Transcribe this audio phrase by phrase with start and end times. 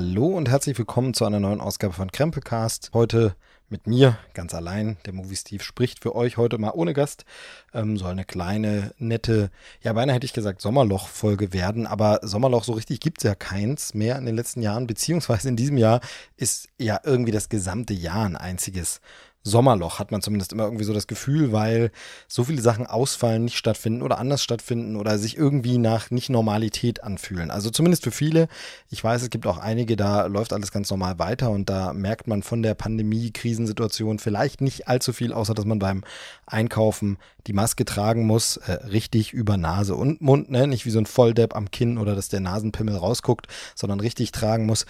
[0.00, 2.92] Hallo und herzlich willkommen zu einer neuen Ausgabe von Krempelcast.
[2.94, 3.36] Heute
[3.68, 4.96] mit mir ganz allein.
[5.04, 7.26] Der Movie Steve spricht für euch heute mal ohne Gast.
[7.74, 9.50] Ähm, soll eine kleine, nette,
[9.82, 13.92] ja beinahe hätte ich gesagt Sommerloch-Folge werden, aber Sommerloch so richtig gibt es ja keins
[13.92, 16.00] mehr in den letzten Jahren, beziehungsweise in diesem Jahr
[16.38, 19.02] ist ja irgendwie das gesamte Jahr ein einziges
[19.42, 21.92] Sommerloch, hat man zumindest immer irgendwie so das Gefühl, weil
[22.28, 27.02] so viele Sachen ausfallen, nicht stattfinden oder anders stattfinden oder sich irgendwie nach nicht Normalität
[27.02, 27.50] anfühlen.
[27.50, 28.48] Also zumindest für viele.
[28.90, 32.26] Ich weiß, es gibt auch einige, da läuft alles ganz normal weiter und da merkt
[32.26, 36.04] man von der Pandemie-Krisensituation vielleicht nicht allzu viel, außer dass man beim
[36.44, 40.66] Einkaufen die Maske tragen muss, äh, richtig über Nase und Mund, ne?
[40.66, 44.66] nicht wie so ein Volldepp am Kinn oder dass der Nasenpimmel rausguckt, sondern richtig tragen
[44.66, 44.84] muss.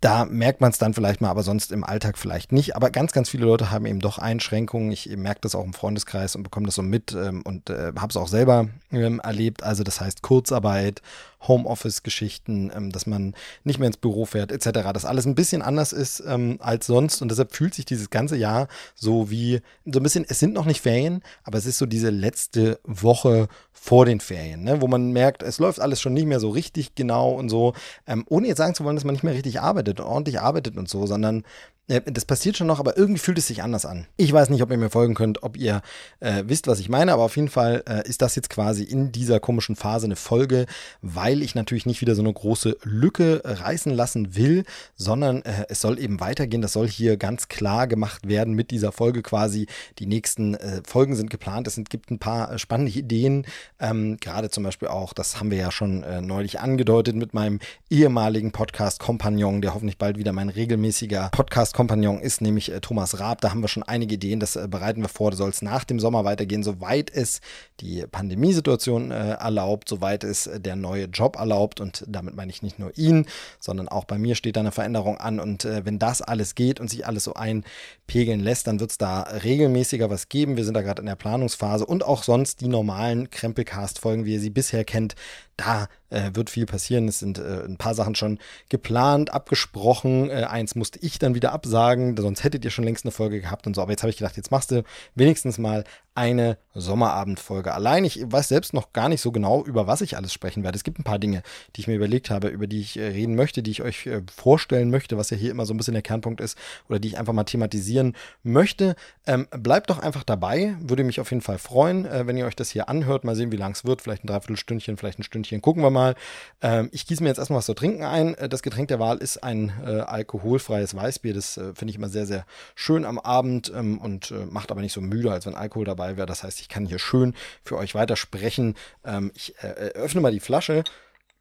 [0.00, 2.76] Da merkt man es dann vielleicht mal, aber sonst im Alltag vielleicht nicht.
[2.76, 4.92] Aber ganz, ganz viele Leute haben eben doch Einschränkungen.
[4.92, 8.10] Ich merke das auch im Freundeskreis und bekomme das so mit ähm, und äh, habe
[8.10, 9.64] es auch selber ähm, erlebt.
[9.64, 11.02] Also das heißt Kurzarbeit,
[11.46, 14.92] Homeoffice-Geschichten, ähm, dass man nicht mehr ins Büro fährt, etc.
[14.92, 18.36] Dass alles ein bisschen anders ist ähm, als sonst und deshalb fühlt sich dieses ganze
[18.36, 21.86] Jahr so wie so ein bisschen, es sind noch nicht Ferien, aber es ist so
[21.86, 24.80] diese letzte Woche vor den Ferien, ne?
[24.80, 27.74] wo man merkt, es läuft alles schon nicht mehr so richtig genau und so,
[28.06, 30.76] ähm, ohne jetzt sagen zu wollen, dass man nicht mehr richtig arbeitet und ordentlich arbeitet
[30.76, 31.44] und so, sondern
[31.88, 34.06] das passiert schon noch, aber irgendwie fühlt es sich anders an.
[34.18, 35.80] Ich weiß nicht, ob ihr mir folgen könnt, ob ihr
[36.20, 39.10] äh, wisst, was ich meine, aber auf jeden Fall äh, ist das jetzt quasi in
[39.10, 40.66] dieser komischen Phase eine Folge,
[41.00, 44.64] weil ich natürlich nicht wieder so eine große Lücke reißen lassen will,
[44.96, 46.60] sondern äh, es soll eben weitergehen.
[46.60, 49.66] Das soll hier ganz klar gemacht werden mit dieser Folge quasi.
[49.98, 51.66] Die nächsten äh, Folgen sind geplant.
[51.68, 53.46] Es sind, gibt ein paar äh, spannende Ideen,
[53.80, 57.60] ähm, gerade zum Beispiel auch, das haben wir ja schon äh, neulich angedeutet mit meinem
[57.88, 63.40] ehemaligen Podcast-Kompagnon, der hoffentlich bald wieder mein regelmäßiger Podcast Kompagnon ist nämlich äh, Thomas Raab.
[63.40, 65.32] Da haben wir schon einige Ideen, das äh, bereiten wir vor.
[65.32, 67.40] Soll es nach dem Sommer weitergehen, soweit es
[67.78, 71.80] die Pandemiesituation äh, erlaubt, soweit es der neue Job erlaubt.
[71.80, 73.26] Und damit meine ich nicht nur ihn,
[73.60, 75.38] sondern auch bei mir steht da eine Veränderung an.
[75.38, 79.22] Und wenn das alles geht und sich alles so einpegeln lässt, dann wird es da
[79.22, 80.56] regelmäßiger was geben.
[80.56, 84.40] Wir sind da gerade in der Planungsphase und auch sonst die normalen Krempelcast-Folgen, wie ihr
[84.40, 85.14] sie bisher kennt,
[85.58, 87.08] da äh, wird viel passieren.
[87.08, 88.38] Es sind äh, ein paar Sachen schon
[88.70, 90.30] geplant, abgesprochen.
[90.30, 93.66] Äh, eins musste ich dann wieder absagen, sonst hättet ihr schon längst eine Folge gehabt
[93.66, 93.82] und so.
[93.82, 95.84] Aber jetzt habe ich gedacht, jetzt machst du wenigstens mal
[96.18, 97.72] eine Sommerabendfolge.
[97.72, 100.76] Allein, ich weiß selbst noch gar nicht so genau, über was ich alles sprechen werde.
[100.76, 101.42] Es gibt ein paar Dinge,
[101.76, 104.22] die ich mir überlegt habe, über die ich äh, reden möchte, die ich euch äh,
[104.34, 106.58] vorstellen möchte, was ja hier immer so ein bisschen der Kernpunkt ist
[106.88, 108.96] oder die ich einfach mal thematisieren möchte.
[109.26, 112.56] Ähm, bleibt doch einfach dabei, würde mich auf jeden Fall freuen, äh, wenn ihr euch
[112.56, 113.24] das hier anhört.
[113.24, 114.02] Mal sehen, wie lang es wird.
[114.02, 115.62] Vielleicht ein Dreiviertelstündchen, vielleicht ein Stündchen.
[115.62, 116.16] Gucken wir mal.
[116.62, 118.34] Ähm, ich gieße mir jetzt erstmal was zu trinken ein.
[118.50, 121.34] Das Getränk der Wahl ist ein äh, alkoholfreies Weißbier.
[121.34, 124.92] Das äh, finde ich immer sehr, sehr schön am Abend ähm, und macht aber nicht
[124.92, 126.26] so müde, als wenn Alkohol dabei wäre.
[126.26, 128.76] Das heißt, ich kann hier schön für euch weitersprechen.
[129.04, 130.84] Ähm, ich äh, öffne mal die Flasche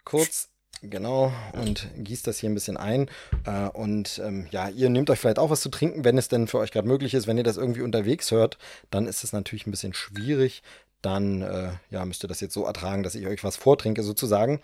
[0.04, 0.50] kurz.
[0.84, 3.10] Genau, und gießt das hier ein bisschen ein.
[3.46, 6.48] Äh, und ähm, ja, ihr nehmt euch vielleicht auch was zu trinken, wenn es denn
[6.48, 7.26] für euch gerade möglich ist.
[7.26, 8.60] Wenn ihr das irgendwie unterwegs hört,
[8.92, 10.62] dann ist es natürlich ein bisschen schwierig.
[11.02, 14.62] Dann äh, ja, müsst ihr das jetzt so ertragen, dass ich euch was vortrinke, sozusagen.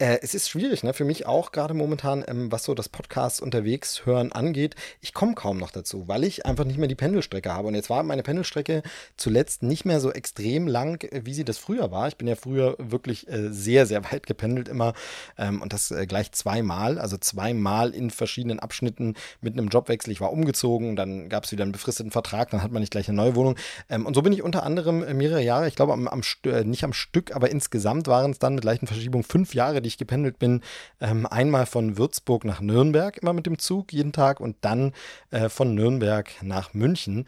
[0.00, 0.92] Äh, es ist schwierig, ne?
[0.92, 4.74] Für mich auch gerade momentan, ähm, was so das Podcast unterwegs hören angeht.
[5.00, 7.68] Ich komme kaum noch dazu, weil ich einfach nicht mehr die Pendelstrecke habe.
[7.68, 8.82] Und jetzt war meine Pendelstrecke
[9.16, 12.08] zuletzt nicht mehr so extrem lang, äh, wie sie das früher war.
[12.08, 14.94] Ich bin ja früher wirklich äh, sehr, sehr weit gependelt immer.
[15.38, 20.12] Ähm, und das äh, gleich zweimal, also zweimal in verschiedenen Abschnitten mit einem Jobwechsel.
[20.12, 23.08] Ich war umgezogen, dann gab es wieder einen befristeten Vertrag, dann hat man nicht gleich
[23.08, 23.54] eine neue Wohnung.
[23.88, 26.82] Ähm, und so bin ich unter anderem mehrere Jahre, ich glaube am, am äh, nicht
[26.82, 30.38] am Stück, aber insgesamt waren es dann mit leichten Verschiebungen fünf Jahre, die ich gependelt
[30.38, 30.62] bin,
[31.00, 34.92] ähm, einmal von Würzburg nach Nürnberg, immer mit dem Zug jeden Tag und dann
[35.30, 37.26] äh, von Nürnberg nach München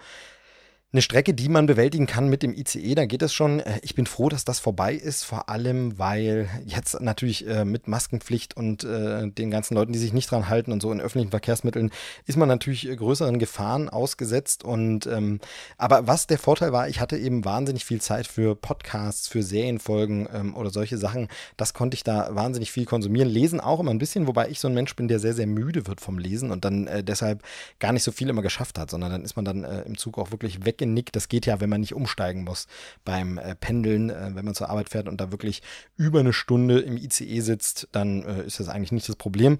[0.93, 3.59] eine Strecke, die man bewältigen kann mit dem ICE, da geht es schon.
[3.59, 7.89] Äh, ich bin froh, dass das vorbei ist, vor allem, weil jetzt natürlich äh, mit
[7.89, 11.31] Maskenpflicht und äh, den ganzen Leuten, die sich nicht dran halten und so in öffentlichen
[11.31, 11.91] Verkehrsmitteln,
[12.27, 14.63] ist man natürlich äh, größeren Gefahren ausgesetzt.
[14.63, 15.41] Und ähm,
[15.77, 20.29] aber was der Vorteil war, ich hatte eben wahnsinnig viel Zeit für Podcasts, für Serienfolgen
[20.33, 21.27] ähm, oder solche Sachen.
[21.57, 23.29] Das konnte ich da wahnsinnig viel konsumieren.
[23.29, 25.89] Lesen auch immer ein bisschen, wobei ich so ein Mensch bin, der sehr, sehr müde
[25.89, 27.43] wird vom Lesen und dann äh, deshalb
[27.81, 30.17] gar nicht so viel immer geschafft hat, sondern dann ist man dann äh, im Zug
[30.19, 31.13] auch wirklich weg Genick.
[31.13, 32.67] Das geht ja, wenn man nicht umsteigen muss
[33.05, 35.63] beim äh, Pendeln, äh, wenn man zur Arbeit fährt und da wirklich
[35.97, 39.59] über eine Stunde im ICE sitzt, dann äh, ist das eigentlich nicht das Problem.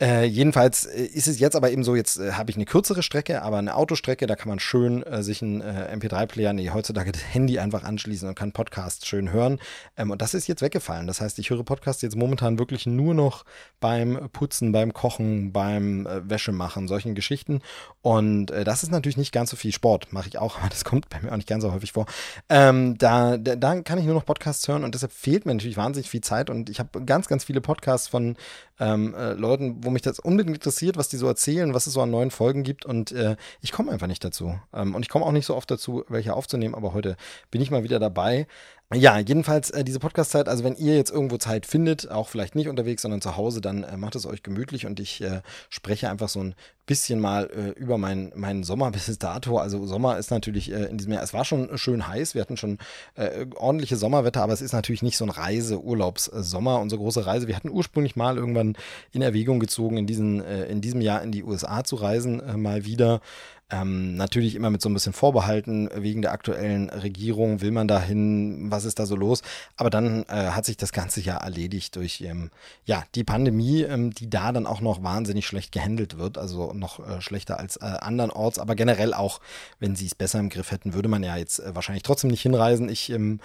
[0.00, 3.00] Äh, jedenfalls äh, ist es jetzt aber eben so, jetzt äh, habe ich eine kürzere
[3.04, 7.12] Strecke, aber eine Autostrecke, da kann man schön äh, sich einen äh, MP3-Player, nee, heutzutage
[7.12, 9.60] das Handy einfach anschließen und kann Podcasts schön hören.
[9.96, 11.06] Ähm, und das ist jetzt weggefallen.
[11.06, 13.44] Das heißt, ich höre Podcasts jetzt momentan wirklich nur noch
[13.78, 17.60] beim Putzen, beim Kochen, beim Wäschemachen, solchen Geschichten.
[18.02, 21.08] Und das ist natürlich nicht ganz so viel Sport, mache ich auch, aber das kommt
[21.08, 22.06] bei mir auch nicht ganz so häufig vor.
[22.48, 25.76] Ähm, da, da, da, kann ich nur noch Podcasts hören und deshalb fehlt mir natürlich
[25.76, 28.36] wahnsinnig viel Zeit und ich habe ganz, ganz viele Podcasts von
[28.80, 32.00] ähm, äh, Leuten, wo mich das unbedingt interessiert, was die so erzählen, was es so
[32.00, 34.58] an neuen Folgen gibt und äh, ich komme einfach nicht dazu.
[34.72, 37.16] Ähm, und ich komme auch nicht so oft dazu, welche aufzunehmen, aber heute
[37.50, 38.46] bin ich mal wieder dabei.
[38.92, 42.68] Ja, jedenfalls äh, diese Podcast-Zeit, also wenn ihr jetzt irgendwo Zeit findet, auch vielleicht nicht
[42.68, 45.40] unterwegs, sondern zu Hause, dann äh, macht es euch gemütlich und ich äh,
[45.70, 46.54] spreche einfach so ein
[46.86, 49.58] bisschen mal äh, über meinen mein Sommer bis dato.
[49.58, 52.58] Also Sommer ist natürlich äh, in diesem Jahr, es war schon schön heiß, wir hatten
[52.58, 52.78] schon
[53.14, 57.48] äh, ordentliche Sommerwetter, aber es ist natürlich nicht so ein Reise-Urlaubs-Sommer, unsere große Reise.
[57.48, 58.76] Wir hatten ursprünglich mal irgendwann
[59.12, 63.20] in Erwägung gezogen, in, diesen, in diesem Jahr in die USA zu reisen, mal wieder.
[63.70, 67.62] Ähm, natürlich immer mit so ein bisschen Vorbehalten wegen der aktuellen Regierung.
[67.62, 68.70] Will man dahin?
[68.70, 69.42] Was ist da so los?
[69.76, 72.50] Aber dann äh, hat sich das ganze Jahr erledigt durch ähm,
[72.84, 76.36] ja, die Pandemie, ähm, die da dann auch noch wahnsinnig schlecht gehandelt wird.
[76.36, 78.58] Also noch äh, schlechter als äh, andernorts.
[78.58, 79.40] Aber generell auch,
[79.80, 82.42] wenn sie es besser im Griff hätten, würde man ja jetzt äh, wahrscheinlich trotzdem nicht
[82.42, 82.90] hinreisen.
[82.90, 83.40] Ich ähm,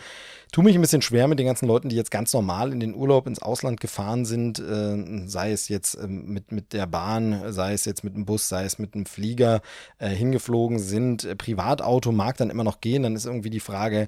[0.52, 2.94] tue mich ein bisschen schwer mit den ganzen Leuten, die jetzt ganz normal in den
[2.94, 4.60] Urlaub ins Ausland gefahren sind.
[4.60, 8.50] Äh, sei es jetzt ähm, mit, mit der Bahn, sei es jetzt mit dem Bus,
[8.50, 9.62] sei es mit dem Flieger.
[9.98, 11.24] Äh, äh, hingeflogen sind.
[11.24, 13.04] Äh, Privatauto mag dann immer noch gehen.
[13.04, 14.08] Dann ist irgendwie die Frage,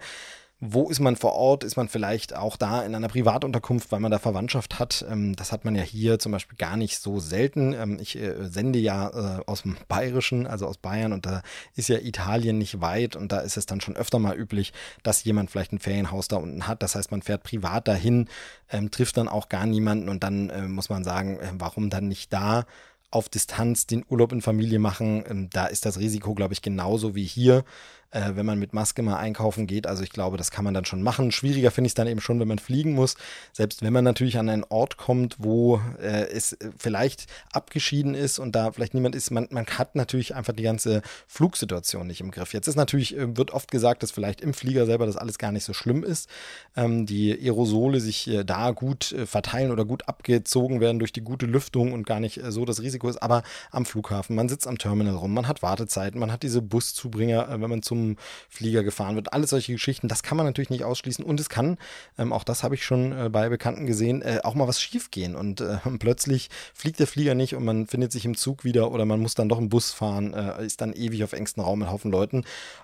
[0.64, 1.64] wo ist man vor Ort?
[1.64, 5.04] Ist man vielleicht auch da in einer Privatunterkunft, weil man da Verwandtschaft hat?
[5.10, 7.74] Ähm, das hat man ja hier zum Beispiel gar nicht so selten.
[7.74, 11.42] Ähm, ich äh, sende ja äh, aus dem Bayerischen, also aus Bayern, und da
[11.76, 14.72] ist ja Italien nicht weit und da ist es dann schon öfter mal üblich,
[15.02, 16.84] dass jemand vielleicht ein Ferienhaus da unten hat.
[16.84, 18.30] Das heißt, man fährt privat dahin,
[18.70, 22.32] ähm, trifft dann auch gar niemanden und dann äh, muss man sagen, warum dann nicht
[22.32, 22.66] da?
[23.14, 25.50] auf Distanz den Urlaub in Familie machen.
[25.52, 27.66] Da ist das Risiko, glaube ich, genauso wie hier
[28.12, 29.88] äh, wenn man mit Maske mal einkaufen geht.
[29.88, 31.32] Also ich glaube, das kann man dann schon machen.
[31.32, 33.16] Schwieriger finde ich es dann eben schon, wenn man fliegen muss.
[33.54, 38.56] Selbst wenn man natürlich an einen Ort kommt, wo äh, es vielleicht abgeschieden ist und
[38.56, 42.54] da vielleicht niemand ist, man, man hat natürlich einfach die ganze Flugsituation nicht im Griff.
[42.54, 45.52] Jetzt ist natürlich, äh, wird oft gesagt, dass vielleicht im Flieger selber das alles gar
[45.52, 46.30] nicht so schlimm ist.
[46.76, 51.22] Ähm, die Aerosole sich äh, da gut äh, verteilen oder gut abgezogen werden durch die
[51.22, 53.24] gute Lüftung und gar nicht äh, so das Risiko ist.
[53.24, 57.48] Aber am Flughafen, man sitzt am Terminal rum, man hat Wartezeiten, man hat diese Buszubringer,
[57.50, 58.01] wenn man zum
[58.50, 59.34] Flieger gefahren wird.
[59.34, 61.24] Alles solche Geschichten, das kann man natürlich nicht ausschließen.
[61.24, 61.78] Und es kann,
[62.18, 65.12] ähm, auch das habe ich schon äh, bei Bekannten gesehen, äh, auch mal was schief
[65.12, 65.36] gehen.
[65.36, 69.06] Und äh, plötzlich fliegt der Flieger nicht und man findet sich im Zug wieder oder
[69.06, 71.90] man muss dann doch im Bus fahren, äh, ist dann ewig auf engstem Raum mit
[71.90, 72.44] Haufen Leuten.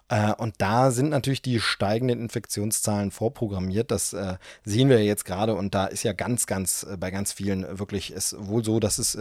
[0.09, 3.91] Äh, und da sind natürlich die steigenden Infektionszahlen vorprogrammiert.
[3.91, 7.79] Das äh, sehen wir jetzt gerade und da ist ja ganz, ganz bei ganz vielen
[7.79, 9.17] wirklich es wohl so, dass es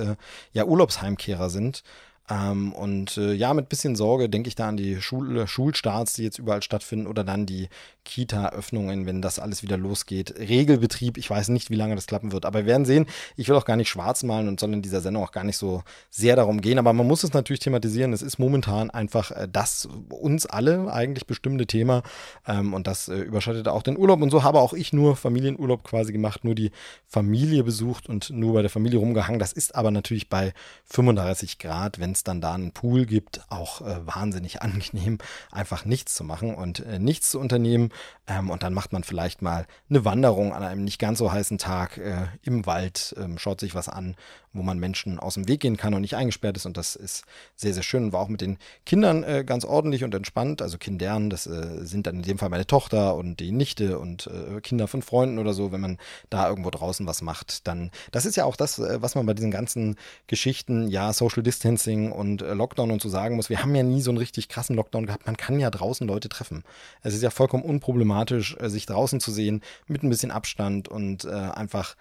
[0.52, 1.82] ja Urlaubsheimkehrer sind.
[2.28, 6.25] Ähm, und äh, ja, mit bisschen Sorge denke ich da an die Schul Schulstarts, die
[6.25, 7.69] jetzt überall stattfinden, oder dann die
[8.05, 10.34] Kita-Öffnungen, wenn das alles wieder losgeht.
[10.38, 13.06] Regelbetrieb, ich weiß nicht, wie lange das klappen wird, aber wir werden sehen.
[13.37, 15.56] Ich will auch gar nicht schwarz malen und soll in dieser Sendung auch gar nicht
[15.56, 18.12] so sehr darum gehen, aber man muss es natürlich thematisieren.
[18.12, 22.02] Es ist momentan einfach äh, das uns alle eigentlich bestimmte Thema
[22.46, 24.20] ähm, und das äh, überschattet auch den Urlaub.
[24.23, 26.70] Und so habe auch ich nur Familienurlaub quasi gemacht, nur die
[27.06, 29.38] Familie besucht und nur bei der Familie rumgehangen.
[29.38, 33.80] Das ist aber natürlich bei 35 Grad, wenn es dann da einen Pool gibt, auch
[33.80, 35.18] äh, wahnsinnig angenehm,
[35.50, 37.90] einfach nichts zu machen und äh, nichts zu unternehmen.
[38.26, 41.58] Ähm, und dann macht man vielleicht mal eine Wanderung an einem nicht ganz so heißen
[41.58, 44.16] Tag äh, im Wald, ähm, schaut sich was an,
[44.56, 46.66] wo man Menschen aus dem Weg gehen kann und nicht eingesperrt ist.
[46.66, 48.12] Und das ist sehr, sehr schön.
[48.12, 50.62] War auch mit den Kindern äh, ganz ordentlich und entspannt.
[50.62, 54.26] Also Kindern, das äh, sind dann in dem Fall meine Tochter und die Nichte und
[54.26, 55.72] äh, Kinder von Freunden oder so.
[55.72, 55.98] Wenn man
[56.30, 59.34] da irgendwo draußen was macht, dann, das ist ja auch das, äh, was man bei
[59.34, 59.96] diesen ganzen
[60.26, 63.50] Geschichten, ja, Social Distancing und äh, Lockdown und so sagen muss.
[63.50, 65.26] Wir haben ja nie so einen richtig krassen Lockdown gehabt.
[65.26, 66.64] Man kann ja draußen Leute treffen.
[67.02, 71.26] Es ist ja vollkommen unproblematisch, äh, sich draußen zu sehen mit ein bisschen Abstand und
[71.26, 71.96] einfach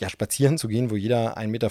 [0.00, 1.70] ja, spazieren zu gehen, wo jeder 1,50 Meter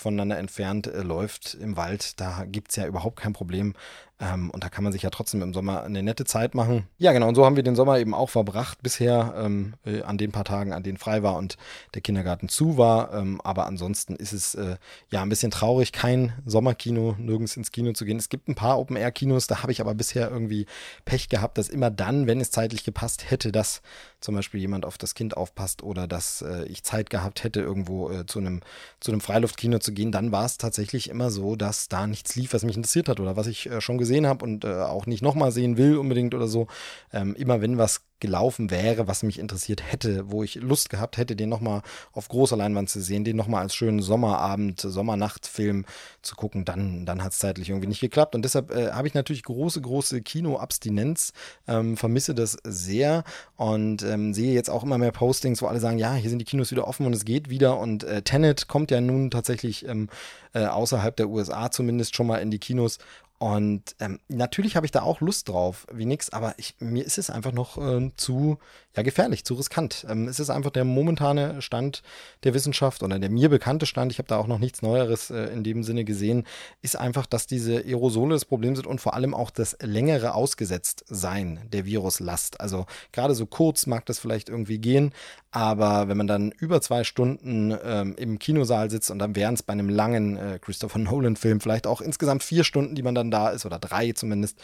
[0.00, 3.74] voneinander entfernt äh, läuft im Wald, da gibt es ja überhaupt kein Problem.
[4.20, 6.86] Ähm, und da kann man sich ja trotzdem im Sommer eine nette Zeit machen.
[6.98, 7.28] Ja, genau.
[7.28, 10.44] Und so haben wir den Sommer eben auch verbracht bisher ähm, äh, an den paar
[10.44, 11.56] Tagen, an denen frei war und
[11.94, 13.14] der Kindergarten zu war.
[13.14, 14.76] Ähm, aber ansonsten ist es äh,
[15.10, 18.18] ja ein bisschen traurig, kein Sommerkino, nirgends ins Kino zu gehen.
[18.18, 20.66] Es gibt ein paar Open-Air-Kinos, da habe ich aber bisher irgendwie
[21.06, 23.80] Pech gehabt, dass immer dann, wenn es zeitlich gepasst hätte, dass
[24.20, 28.10] zum Beispiel jemand auf das Kind aufpasst oder dass äh, ich Zeit gehabt hätte, irgendwo
[28.10, 28.60] äh, zu einem
[29.00, 32.64] zu Freiluftkino zu gehen, dann war es tatsächlich immer so, dass da nichts lief, was
[32.64, 35.22] mich interessiert hat oder was ich äh, schon gesehen gesehen habe und äh, auch nicht
[35.22, 36.66] nochmal sehen will unbedingt oder so,
[37.12, 41.34] ähm, immer wenn was gelaufen wäre, was mich interessiert hätte, wo ich Lust gehabt hätte,
[41.34, 41.80] den nochmal
[42.12, 45.86] auf großer Leinwand zu sehen, den nochmal als schönen Sommerabend, Sommernachtfilm
[46.20, 48.34] zu gucken, dann, dann hat es zeitlich irgendwie nicht geklappt.
[48.34, 51.32] Und deshalb äh, habe ich natürlich große, große Kinoabstinenz,
[51.66, 53.24] ähm, vermisse das sehr
[53.56, 56.44] und ähm, sehe jetzt auch immer mehr Postings, wo alle sagen, ja, hier sind die
[56.44, 57.78] Kinos wieder offen und es geht wieder.
[57.78, 60.10] Und äh, Tenet kommt ja nun tatsächlich ähm,
[60.52, 62.98] äh, außerhalb der USA zumindest schon mal in die Kinos.
[63.42, 67.16] Und ähm, natürlich habe ich da auch Lust drauf, wie nix, aber ich, mir ist
[67.16, 68.58] es einfach noch äh, zu
[68.96, 70.04] ja, gefährlich, zu riskant.
[70.08, 72.02] Ähm, es ist einfach der momentane Stand
[72.42, 75.44] der Wissenschaft oder der mir bekannte Stand, ich habe da auch noch nichts Neueres äh,
[75.46, 76.44] in dem Sinne gesehen,
[76.82, 81.60] ist einfach, dass diese Aerosole das Problem sind und vor allem auch das längere Ausgesetztsein
[81.72, 82.60] der Viruslast.
[82.60, 85.12] Also gerade so kurz mag das vielleicht irgendwie gehen,
[85.52, 89.62] aber wenn man dann über zwei Stunden ähm, im Kinosaal sitzt und dann wären es
[89.62, 93.50] bei einem langen äh, Christopher Nolan-Film vielleicht auch insgesamt vier Stunden, die man dann da
[93.50, 94.58] ist, oder drei zumindest,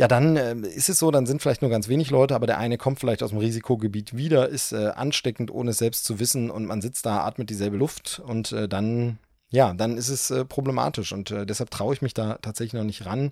[0.00, 2.56] ja, dann äh, ist es so, dann sind vielleicht nur ganz wenig Leute, aber der
[2.56, 6.50] eine kommt vielleicht aus dem Risikogebiet wieder, ist äh, ansteckend, ohne es selbst zu wissen
[6.50, 9.18] und man sitzt da, atmet dieselbe Luft und äh, dann,
[9.50, 12.86] ja, dann ist es äh, problematisch und äh, deshalb traue ich mich da tatsächlich noch
[12.86, 13.30] nicht ran.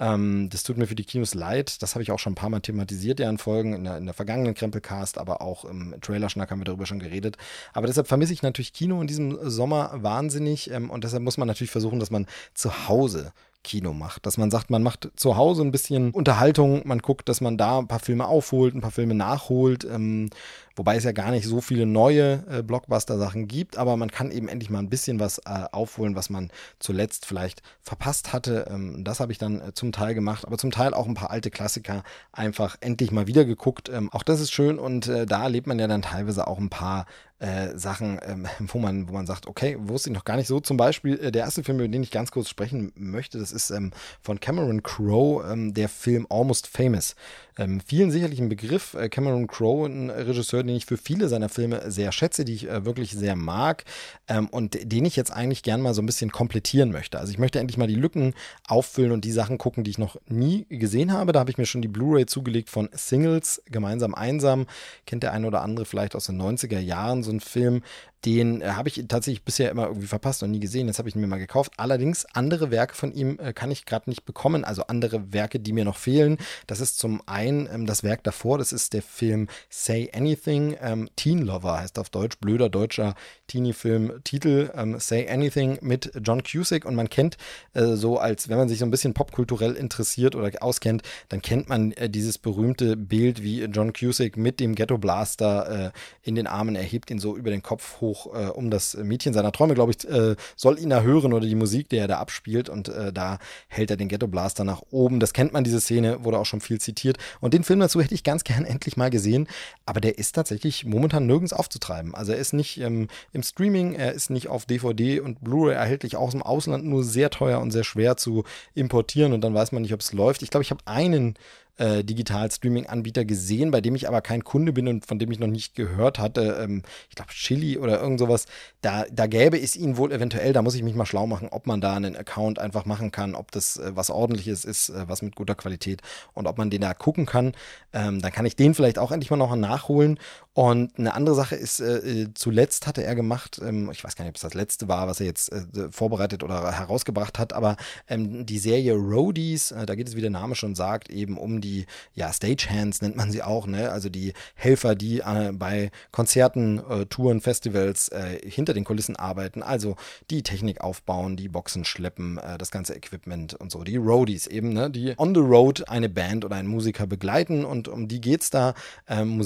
[0.00, 1.80] Ähm, das tut mir für die Kinos leid.
[1.80, 4.06] Das habe ich auch schon ein paar Mal thematisiert, ja, in Folgen, in der, in
[4.06, 7.36] der vergangenen Krempelcast, aber auch im Trailerschnack haben wir darüber schon geredet.
[7.72, 11.46] Aber deshalb vermisse ich natürlich Kino in diesem Sommer wahnsinnig ähm, und deshalb muss man
[11.46, 14.26] natürlich versuchen, dass man zu Hause Kino macht.
[14.26, 17.78] Dass man sagt, man macht zu Hause ein bisschen Unterhaltung, man guckt, dass man da
[17.78, 20.30] ein paar Filme aufholt, ein paar Filme nachholt, ähm,
[20.76, 24.48] wobei es ja gar nicht so viele neue äh, Blockbuster-Sachen gibt, aber man kann eben
[24.48, 28.66] endlich mal ein bisschen was äh, aufholen, was man zuletzt vielleicht verpasst hatte.
[28.70, 31.30] Ähm, das habe ich dann äh, zum Teil gemacht, aber zum Teil auch ein paar
[31.30, 33.88] alte Klassiker einfach endlich mal wieder geguckt.
[33.88, 36.70] Ähm, auch das ist schön und äh, da erlebt man ja dann teilweise auch ein
[36.70, 37.06] paar
[37.40, 40.60] äh, Sachen, ähm, wo, man, wo man sagt, okay, wusste ich noch gar nicht so.
[40.60, 43.70] Zum Beispiel äh, der erste Film, über den ich ganz kurz sprechen möchte, das ist
[43.70, 47.16] ähm, von Cameron Crowe, ähm, der Film Almost Famous.
[47.60, 48.94] Ähm, vielen sicherlich ein Begriff.
[48.94, 52.66] Äh, Cameron Crowe, ein Regisseur, den ich für viele seiner Filme sehr schätze, die ich
[52.66, 53.84] äh, wirklich sehr mag
[54.28, 57.18] ähm, und den ich jetzt eigentlich gern mal so ein bisschen komplettieren möchte.
[57.18, 58.32] Also ich möchte endlich mal die Lücken
[58.66, 61.32] auffüllen und die Sachen gucken, die ich noch nie gesehen habe.
[61.32, 64.66] Da habe ich mir schon die Blu-ray zugelegt von Singles, gemeinsam einsam.
[65.04, 67.82] Kennt der eine oder andere vielleicht aus den 90er Jahren, so ein Film,
[68.24, 70.86] den äh, habe ich tatsächlich bisher immer irgendwie verpasst und nie gesehen.
[70.86, 71.72] Jetzt habe ich ihn mir mal gekauft.
[71.76, 74.64] Allerdings andere Werke von ihm äh, kann ich gerade nicht bekommen.
[74.64, 76.38] Also andere Werke, die mir noch fehlen.
[76.66, 78.58] Das ist zum einen ähm, das Werk davor.
[78.58, 80.76] Das ist der Film Say Anything.
[80.80, 82.38] Ähm, Teen Lover heißt auf Deutsch.
[82.38, 83.14] Blöder deutscher
[83.46, 84.20] Teenie-Film.
[84.24, 86.84] Titel ähm, Say Anything mit John Cusick.
[86.84, 87.38] Und man kennt
[87.72, 91.68] äh, so als, wenn man sich so ein bisschen popkulturell interessiert oder auskennt, dann kennt
[91.68, 95.90] man äh, dieses berühmte Bild, wie John Cusick mit dem Ghetto Blaster äh,
[96.22, 99.32] in den Armen erhebt, ihn so über den Kopf hoch hoch äh, um das Mädchen
[99.32, 102.68] seiner Träume, glaube ich, äh, soll ihn erhören oder die Musik, die er da abspielt.
[102.68, 103.38] Und äh, da
[103.68, 105.20] hält er den Ghetto Blaster nach oben.
[105.20, 107.18] Das kennt man, diese Szene, wurde auch schon viel zitiert.
[107.40, 109.48] Und den Film dazu hätte ich ganz gern endlich mal gesehen.
[109.86, 112.14] Aber der ist tatsächlich momentan nirgends aufzutreiben.
[112.14, 116.16] Also er ist nicht ähm, im Streaming, er ist nicht auf DVD und Blu-ray erhältlich,
[116.16, 119.32] auch im Ausland nur sehr teuer und sehr schwer zu importieren.
[119.32, 120.42] Und dann weiß man nicht, ob es läuft.
[120.42, 121.34] Ich glaube, ich habe einen
[121.80, 125.46] äh, Digital-Streaming-Anbieter gesehen, bei dem ich aber kein Kunde bin und von dem ich noch
[125.46, 126.58] nicht gehört hatte.
[126.62, 128.44] Ähm, ich glaube, Chili oder irgend sowas.
[128.82, 131.66] Da, da gäbe es ihn wohl eventuell, da muss ich mich mal schlau machen, ob
[131.66, 135.22] man da einen Account einfach machen kann, ob das äh, was ordentliches ist, äh, was
[135.22, 136.02] mit guter Qualität
[136.34, 137.54] und ob man den da gucken kann.
[137.94, 140.18] Ähm, dann kann ich den vielleicht auch endlich mal noch nachholen.
[140.60, 144.26] Und eine andere Sache ist, äh, äh, zuletzt hatte er gemacht, ähm, ich weiß gar
[144.26, 147.78] nicht, ob es das letzte war, was er jetzt äh, vorbereitet oder herausgebracht hat, aber
[148.08, 151.86] ähm, die Serie Roadies, da geht es, wie der Name schon sagt, eben um die
[152.12, 153.90] ja, Stagehands nennt man sie auch, ne?
[153.90, 159.62] also die Helfer, die äh, bei Konzerten, äh, Touren, Festivals äh, hinter den Kulissen arbeiten,
[159.62, 159.96] also
[160.28, 164.74] die Technik aufbauen, die Boxen schleppen, äh, das ganze Equipment und so, die Roadies eben,
[164.74, 164.90] ne?
[164.90, 168.50] die on the road eine Band oder einen Musiker begleiten und um die geht es
[168.50, 168.74] da.
[169.08, 169.38] Ähm,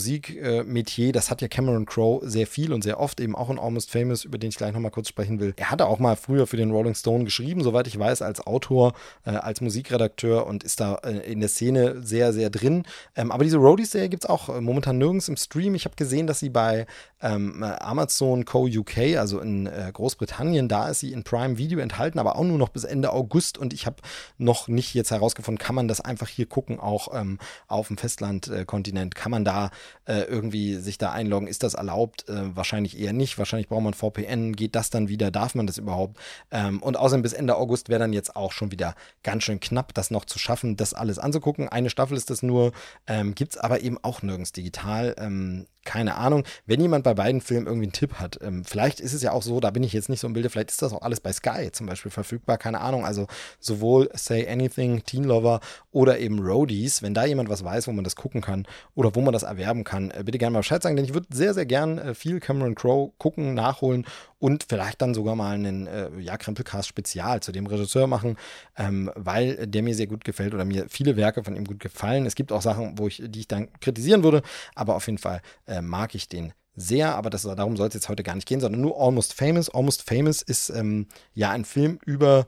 [1.04, 3.90] Musikmetier, das hat ja Cameron Crowe sehr viel und sehr oft, eben auch in Almost
[3.90, 5.54] Famous, über den ich gleich nochmal kurz sprechen will.
[5.56, 8.94] Er hatte auch mal früher für den Rolling Stone geschrieben, soweit ich weiß, als Autor,
[9.24, 12.84] äh, als Musikredakteur und ist da äh, in der Szene sehr sehr, sehr drin.
[13.16, 15.74] Ähm, aber diese Roadies-Serie gibt es auch äh, momentan nirgends im Stream.
[15.74, 16.86] Ich habe gesehen, dass sie bei
[17.24, 18.66] ähm, Amazon Co.
[18.66, 22.58] UK, also in äh, Großbritannien, da ist sie in Prime Video enthalten, aber auch nur
[22.58, 23.56] noch bis Ende August.
[23.58, 23.96] Und ich habe
[24.36, 29.14] noch nicht jetzt herausgefunden, kann man das einfach hier gucken, auch ähm, auf dem Festlandkontinent?
[29.14, 29.70] kann man da
[30.04, 31.48] äh, irgendwie sich da einloggen?
[31.48, 32.28] Ist das erlaubt?
[32.28, 33.38] Äh, wahrscheinlich eher nicht.
[33.38, 34.54] Wahrscheinlich braucht man VPN.
[34.54, 35.30] Geht das dann wieder?
[35.30, 36.18] Darf man das überhaupt?
[36.50, 39.94] Ähm, und außerdem bis Ende August wäre dann jetzt auch schon wieder ganz schön knapp,
[39.94, 41.68] das noch zu schaffen, das alles anzugucken.
[41.68, 42.72] Eine Staffel ist das nur,
[43.06, 45.14] ähm, gibt es aber eben auch nirgends digital.
[45.18, 46.44] Ähm, keine Ahnung.
[46.66, 49.42] Wenn jemand bei beiden Filmen irgendwie einen Tipp hat, ähm, vielleicht ist es ja auch
[49.42, 51.32] so, da bin ich jetzt nicht so im Bilde, vielleicht ist das auch alles bei
[51.32, 53.04] Sky zum Beispiel verfügbar, keine Ahnung.
[53.04, 53.26] Also
[53.60, 55.60] sowohl Say Anything, Teen Lover
[55.92, 59.20] oder eben Roadies, wenn da jemand was weiß, wo man das gucken kann oder wo
[59.20, 61.66] man das erwerben kann, äh, bitte gerne mal Bescheid sagen, denn ich würde sehr, sehr
[61.66, 64.04] gern äh, viel Cameron Crowe gucken, nachholen
[64.44, 68.36] und vielleicht dann sogar mal einen äh, ja, Krempelcast Spezial zu dem Regisseur machen,
[68.76, 72.26] ähm, weil der mir sehr gut gefällt oder mir viele Werke von ihm gut gefallen.
[72.26, 74.42] Es gibt auch Sachen, wo ich, die ich dann kritisieren würde,
[74.74, 78.10] aber auf jeden Fall äh, mag ich den sehr, aber das, darum soll es jetzt
[78.10, 79.70] heute gar nicht gehen, sondern nur Almost Famous.
[79.70, 82.46] Almost Famous ist ähm, ja ein Film über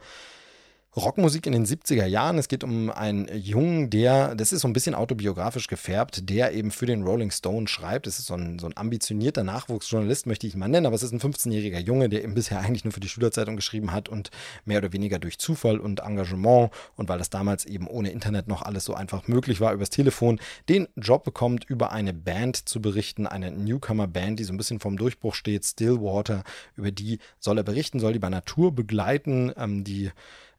[0.97, 2.39] Rockmusik in den 70er Jahren.
[2.39, 6.71] Es geht um einen Jungen, der, das ist so ein bisschen autobiografisch gefärbt, der eben
[6.71, 8.07] für den Rolling Stone schreibt.
[8.07, 11.13] Das ist so ein, so ein ambitionierter Nachwuchsjournalist, möchte ich mal nennen, aber es ist
[11.13, 14.31] ein 15-jähriger Junge, der eben bisher eigentlich nur für die Schülerzeitung geschrieben hat und
[14.65, 18.63] mehr oder weniger durch Zufall und Engagement und weil das damals eben ohne Internet noch
[18.63, 23.27] alles so einfach möglich war, übers Telefon, den Job bekommt, über eine Band zu berichten,
[23.27, 26.43] eine Newcomer-Band, die so ein bisschen vom Durchbruch steht, Stillwater,
[26.75, 30.11] über die soll er berichten, soll die bei Natur begleiten, ähm, die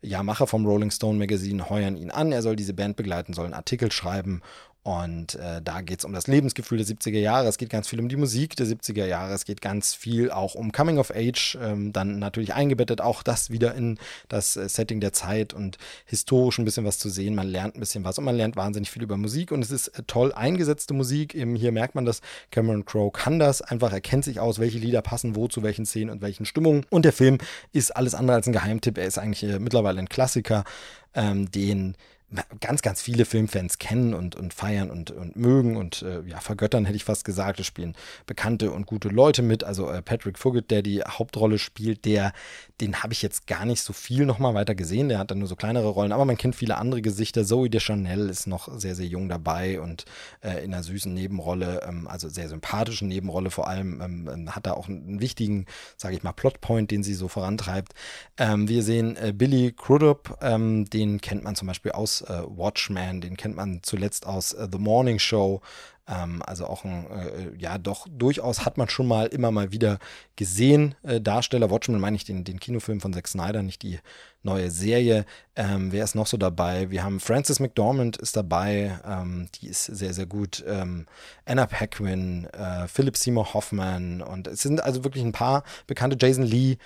[0.01, 2.31] ja, Macher vom Rolling Stone Magazine heuern ihn an.
[2.31, 4.41] Er soll diese Band begleiten, soll einen Artikel schreiben
[4.87, 7.99] und äh, da geht es um das Lebensgefühl der 70er Jahre, es geht ganz viel
[7.99, 11.57] um die Musik der 70er Jahre, es geht ganz viel auch um Coming of Age,
[11.61, 16.57] ähm, dann natürlich eingebettet auch das wieder in das äh, Setting der Zeit und historisch
[16.57, 17.35] ein bisschen was zu sehen.
[17.35, 19.89] Man lernt ein bisschen was und man lernt wahnsinnig viel über Musik und es ist
[19.89, 21.35] äh, toll eingesetzte Musik.
[21.35, 25.01] Eben hier merkt man das, Cameron Crowe kann das, einfach erkennt sich aus, welche Lieder
[25.01, 26.85] passen wo zu welchen Szenen und welchen Stimmungen.
[26.89, 27.39] Und der Film
[27.73, 30.63] ist alles andere als ein Geheimtipp, er ist eigentlich äh, mittlerweile ein Klassiker,
[31.13, 31.97] ähm, den
[32.59, 36.83] ganz, ganz viele Filmfans kennen und, und feiern und, und mögen und äh, ja, vergöttern,
[36.83, 37.57] hätte ich fast gesagt.
[37.61, 39.63] Es spielen bekannte und gute Leute mit.
[39.63, 42.33] Also äh, Patrick Fugit, der die Hauptrolle spielt, der,
[42.81, 45.07] den habe ich jetzt gar nicht so viel nochmal weiter gesehen.
[45.07, 47.45] Der hat dann nur so kleinere Rollen, aber man kennt viele andere Gesichter.
[47.45, 50.03] Zoe Deschanel ist noch sehr, sehr jung dabei und
[50.41, 54.65] äh, in einer süßen Nebenrolle, ähm, also sehr sympathischen Nebenrolle vor allem, ähm, ähm hat
[54.65, 55.65] da auch einen wichtigen,
[55.95, 57.93] sage ich mal, Plotpoint, den sie so vorantreibt.
[58.37, 63.21] Ähm, wir sehen äh, Billy Crudup, ähm, den kennt man zum Beispiel aus äh, Watchman,
[63.21, 65.61] den kennt man zuletzt aus äh, The Morning Show.
[66.07, 69.99] Ähm, also auch ein, äh, ja, doch durchaus hat man schon mal immer mal wieder
[70.37, 70.95] gesehen.
[71.03, 73.99] Äh, Darsteller, Watchmen meine ich den, den Kinofilm von Zack Snyder, nicht die
[74.41, 75.25] neue Serie.
[75.57, 76.89] Ähm, wer ist noch so dabei?
[76.89, 80.63] Wir haben Frances McDormand ist dabei, ähm, die ist sehr, sehr gut.
[80.65, 81.07] Ähm,
[81.45, 86.45] Anna Paquin, äh, Philip Seymour Hoffman und es sind also wirklich ein paar bekannte Jason
[86.45, 86.77] Lee.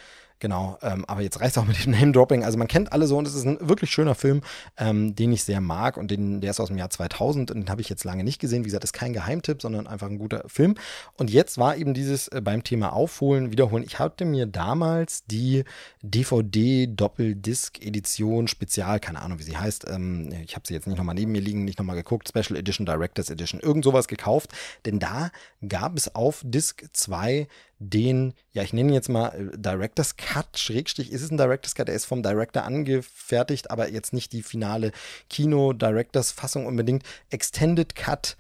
[0.42, 2.44] Genau, ähm, aber jetzt reicht es auch mit dem Name-Dropping.
[2.44, 4.42] Also man kennt alle so und es ist ein wirklich schöner Film,
[4.76, 7.70] ähm, den ich sehr mag und den, der ist aus dem Jahr 2000 und den
[7.70, 8.64] habe ich jetzt lange nicht gesehen.
[8.64, 10.74] Wie gesagt, ist kein Geheimtipp, sondern einfach ein guter Film.
[11.16, 13.84] Und jetzt war eben dieses äh, beim Thema Aufholen, Wiederholen.
[13.84, 15.64] Ich hatte mir damals die
[16.02, 21.34] DVD-Doppeldisc-Edition Spezial, keine Ahnung, wie sie heißt, ähm, ich habe sie jetzt nicht nochmal neben
[21.34, 24.50] mir liegen, nicht nochmal geguckt, Special Edition, Directors Edition, irgend sowas gekauft,
[24.88, 25.30] denn da
[25.68, 27.48] gab es auf Disc 2
[27.82, 31.74] den, ja, ich nenne ihn jetzt mal äh, Director's Cut, Schrägstrich, ist es ein Director's
[31.74, 34.92] Cut, der ist vom Director angefertigt, aber jetzt nicht die finale
[35.30, 37.04] Kino-Directors Fassung unbedingt.
[37.32, 38.38] Extended Cut,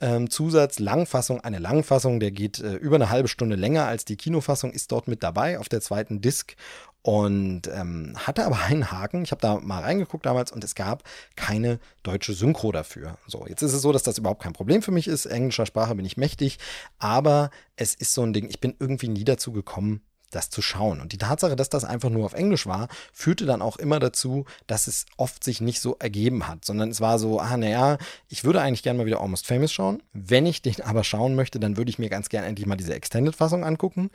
[0.00, 4.16] ähm, Zusatz, Langfassung, eine Langfassung, der geht äh, über eine halbe Stunde länger als die
[4.16, 6.56] Kinofassung, ist dort mit dabei auf der zweiten Disc
[7.02, 9.24] und ähm, hatte aber einen Haken.
[9.24, 11.02] Ich habe da mal reingeguckt damals und es gab
[11.36, 13.18] keine deutsche Synchro dafür.
[13.26, 15.26] So, jetzt ist es so, dass das überhaupt kein Problem für mich ist.
[15.26, 16.58] Englischer Sprache bin ich mächtig,
[16.98, 20.00] aber es ist so ein Ding, ich bin irgendwie nie dazu gekommen,
[20.34, 21.00] das zu schauen.
[21.00, 24.44] Und die Tatsache, dass das einfach nur auf Englisch war, führte dann auch immer dazu,
[24.66, 28.44] dass es oft sich nicht so ergeben hat, sondern es war so, ah, naja, ich
[28.44, 30.02] würde eigentlich gerne mal wieder Almost Famous schauen.
[30.12, 32.94] Wenn ich den aber schauen möchte, dann würde ich mir ganz gerne endlich mal diese
[32.94, 34.10] Extended-Fassung angucken.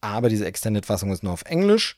[0.00, 1.96] Aber diese Extended-Fassung ist nur auf Englisch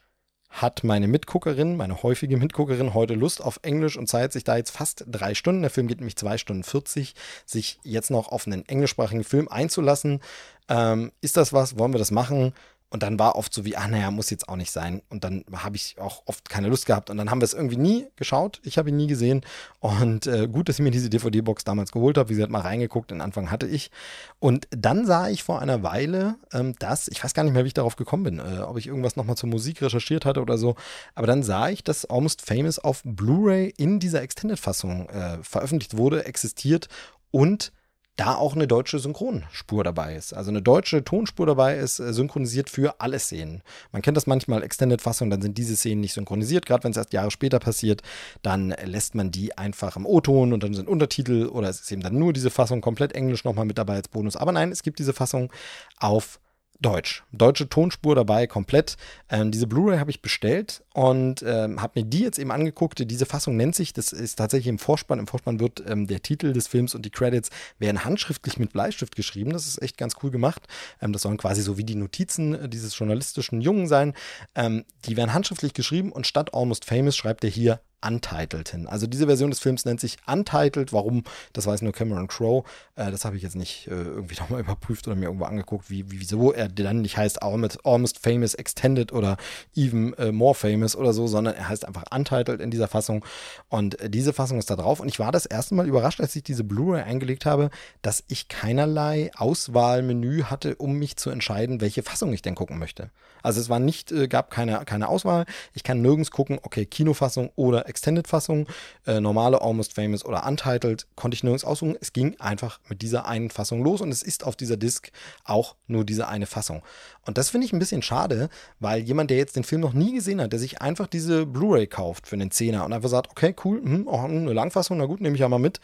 [0.51, 4.71] hat meine Mitguckerin, meine häufige Mitguckerin, heute Lust auf Englisch und Zeit, sich da jetzt
[4.71, 7.15] fast drei Stunden, der Film geht nämlich zwei Stunden 40,
[7.47, 10.21] sich jetzt noch auf einen englischsprachigen Film einzulassen.
[10.69, 11.79] Ähm, ist das was?
[11.79, 12.53] Wollen wir das machen?
[12.91, 15.01] Und dann war oft so wie, ah, naja, muss jetzt auch nicht sein.
[15.11, 17.09] Und dann habe ich auch oft keine Lust gehabt.
[17.09, 18.61] Und dann haben wir es irgendwie nie geschaut.
[18.65, 19.43] Ich habe ihn nie gesehen.
[19.79, 22.29] Und äh, gut, dass ich mir diese DVD-Box damals geholt habe.
[22.31, 23.13] Wie gesagt, mal reingeguckt.
[23.13, 23.93] Den Anfang hatte ich.
[24.41, 27.69] Und dann sah ich vor einer Weile, ähm, dass, ich weiß gar nicht mehr, wie
[27.69, 30.75] ich darauf gekommen bin, äh, ob ich irgendwas nochmal zur Musik recherchiert hatte oder so.
[31.15, 36.25] Aber dann sah ich, dass Almost Famous auf Blu-ray in dieser Extended-Fassung äh, veröffentlicht wurde,
[36.25, 36.89] existiert
[37.31, 37.73] und
[38.17, 40.35] da auch eine deutsche Synchronspur dabei ist.
[40.35, 43.63] Also eine deutsche Tonspur dabei ist, äh, synchronisiert für alle Szenen.
[43.93, 47.13] Man kennt das manchmal, Extended-Fassung, dann sind diese Szenen nicht synchronisiert, gerade wenn es erst
[47.13, 48.03] Jahre später passiert,
[48.43, 52.03] dann lässt man die einfach im O-Ton und dann sind Untertitel oder es ist eben
[52.03, 54.37] dann nur diese Fassung komplett Englisch nochmal mit dabei als Bonus.
[54.37, 55.51] Aber nein, es gibt diese Fassung
[55.99, 56.41] auf
[56.81, 57.25] Deutsch.
[57.31, 58.97] Deutsche Tonspur dabei, komplett.
[59.29, 63.11] Ähm, diese Blu-ray habe ich bestellt und ähm, habe mir die jetzt eben angeguckt.
[63.11, 65.19] Diese Fassung nennt sich, das ist tatsächlich im Vorspann.
[65.19, 69.15] Im Vorspann wird ähm, der Titel des Films und die Credits werden handschriftlich mit Bleistift
[69.15, 69.53] geschrieben.
[69.53, 70.67] Das ist echt ganz cool gemacht.
[71.03, 74.15] Ähm, das sollen quasi so wie die Notizen äh, dieses journalistischen Jungen sein.
[74.55, 78.87] Ähm, die werden handschriftlich geschrieben und statt Almost Famous schreibt er hier Untitled hin.
[78.87, 80.93] Also diese Version des Films nennt sich Untitled.
[80.93, 81.25] Warum?
[81.53, 82.65] Das weiß nur Cameron Crowe.
[82.97, 86.05] Äh, das habe ich jetzt nicht äh, irgendwie nochmal überprüft oder mir irgendwo angeguckt, wie,
[86.09, 89.37] wieso er dann nicht heißt Almost, Almost Famous Extended oder
[89.75, 93.25] Even äh, More Famous oder so, sondern er heißt einfach Untitled in dieser Fassung.
[93.69, 95.01] Und äh, diese Fassung ist da drauf.
[95.01, 97.71] Und ich war das erste Mal überrascht, als ich diese Blu-ray eingelegt habe,
[98.03, 103.11] dass ich keinerlei Auswahlmenü hatte, um mich zu entscheiden, welche Fassung ich denn gucken möchte.
[103.43, 105.47] Also es war nicht, äh, gab keine, keine Auswahl.
[105.75, 108.67] Ich kann nirgends gucken, okay, Kinofassung oder Extended-Fassung,
[109.07, 111.97] äh, normale Almost Famous oder Untitled, konnte ich nirgends aussuchen.
[112.01, 115.11] Es ging einfach mit dieser einen Fassung los und es ist auf dieser Disc
[115.45, 116.83] auch nur diese eine Fassung.
[117.27, 118.49] Und das finde ich ein bisschen schade,
[118.79, 121.87] weil jemand, der jetzt den Film noch nie gesehen hat, der sich einfach diese Blu-ray
[121.87, 125.21] kauft für einen Zehner und einfach sagt, okay, cool, hm, oh, eine Langfassung, na gut,
[125.21, 125.81] nehme ich ja mal mit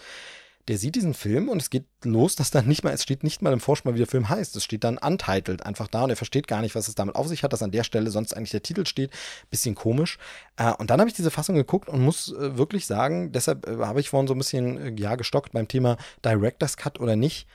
[0.69, 3.43] der sieht diesen Film und es geht los, dass dann nicht mal, es steht nicht
[3.43, 4.57] mal im Vorspann, wie der Film heißt.
[4.57, 7.29] Es steht dann untitled einfach da und er versteht gar nicht, was es damit auf
[7.29, 9.11] sich hat, dass an der Stelle sonst eigentlich der Titel steht.
[9.51, 10.19] Bisschen komisch.
[10.57, 13.77] Äh, und dann habe ich diese Fassung geguckt und muss äh, wirklich sagen, deshalb äh,
[13.79, 17.47] habe ich vorhin so ein bisschen, ja, gestockt beim Thema Director's Cut oder nicht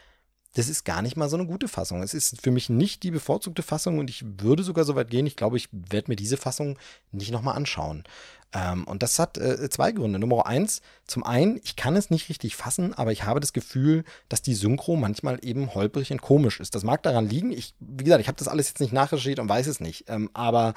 [0.53, 2.03] das ist gar nicht mal so eine gute Fassung.
[2.03, 5.25] Es ist für mich nicht die bevorzugte Fassung und ich würde sogar so weit gehen,
[5.25, 6.77] ich glaube, ich werde mir diese Fassung
[7.11, 8.03] nicht nochmal anschauen.
[8.53, 10.19] Ähm, und das hat äh, zwei Gründe.
[10.19, 14.03] Nummer eins, zum einen, ich kann es nicht richtig fassen, aber ich habe das Gefühl,
[14.29, 16.75] dass die Synchro manchmal eben holprig und komisch ist.
[16.75, 17.51] Das mag daran liegen.
[17.51, 20.05] Ich, wie gesagt, ich habe das alles jetzt nicht nachrecherchiert und weiß es nicht.
[20.07, 20.73] Ähm, aber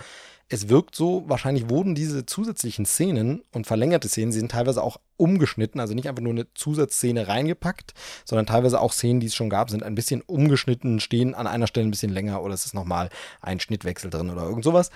[0.49, 5.01] es wirkt so, wahrscheinlich wurden diese zusätzlichen Szenen und verlängerte Szenen, sie sind teilweise auch
[5.17, 9.49] umgeschnitten, also nicht einfach nur eine Zusatzszene reingepackt, sondern teilweise auch Szenen, die es schon
[9.49, 12.75] gab, sind ein bisschen umgeschnitten, stehen an einer Stelle ein bisschen länger oder es ist
[12.75, 13.09] nochmal
[13.41, 14.91] ein Schnittwechsel drin oder irgend sowas.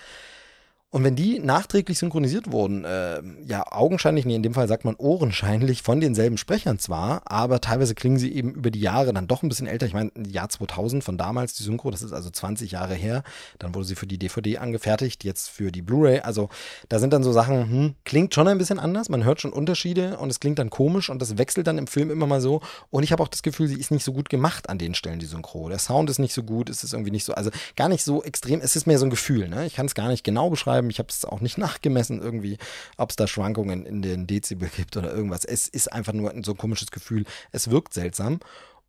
[0.90, 4.94] Und wenn die nachträglich synchronisiert wurden, äh, ja, augenscheinlich, nee, in dem Fall sagt man
[4.96, 9.42] ohrenscheinlich von denselben Sprechern zwar, aber teilweise klingen sie eben über die Jahre dann doch
[9.42, 9.84] ein bisschen älter.
[9.84, 13.22] Ich meine, Jahr 2000 von damals, die Synchro, das ist also 20 Jahre her.
[13.58, 16.20] Dann wurde sie für die DVD angefertigt, jetzt für die Blu-ray.
[16.20, 16.48] Also
[16.88, 20.16] da sind dann so Sachen, hm, klingt schon ein bisschen anders, man hört schon Unterschiede
[20.16, 22.62] und es klingt dann komisch und das wechselt dann im Film immer mal so.
[22.88, 25.18] Und ich habe auch das Gefühl, sie ist nicht so gut gemacht an den Stellen,
[25.18, 25.68] die Synchro.
[25.68, 28.22] Der Sound ist nicht so gut, es ist irgendwie nicht so, also gar nicht so
[28.22, 29.66] extrem, es ist mehr so ein Gefühl, ne?
[29.66, 30.90] Ich kann es gar nicht genau beschreiben schreiben.
[30.90, 32.58] Ich habe es auch nicht nachgemessen irgendwie,
[32.96, 35.44] ob es da Schwankungen in den Dezibel gibt oder irgendwas.
[35.44, 37.24] Es ist einfach nur so ein komisches Gefühl.
[37.52, 38.40] Es wirkt seltsam.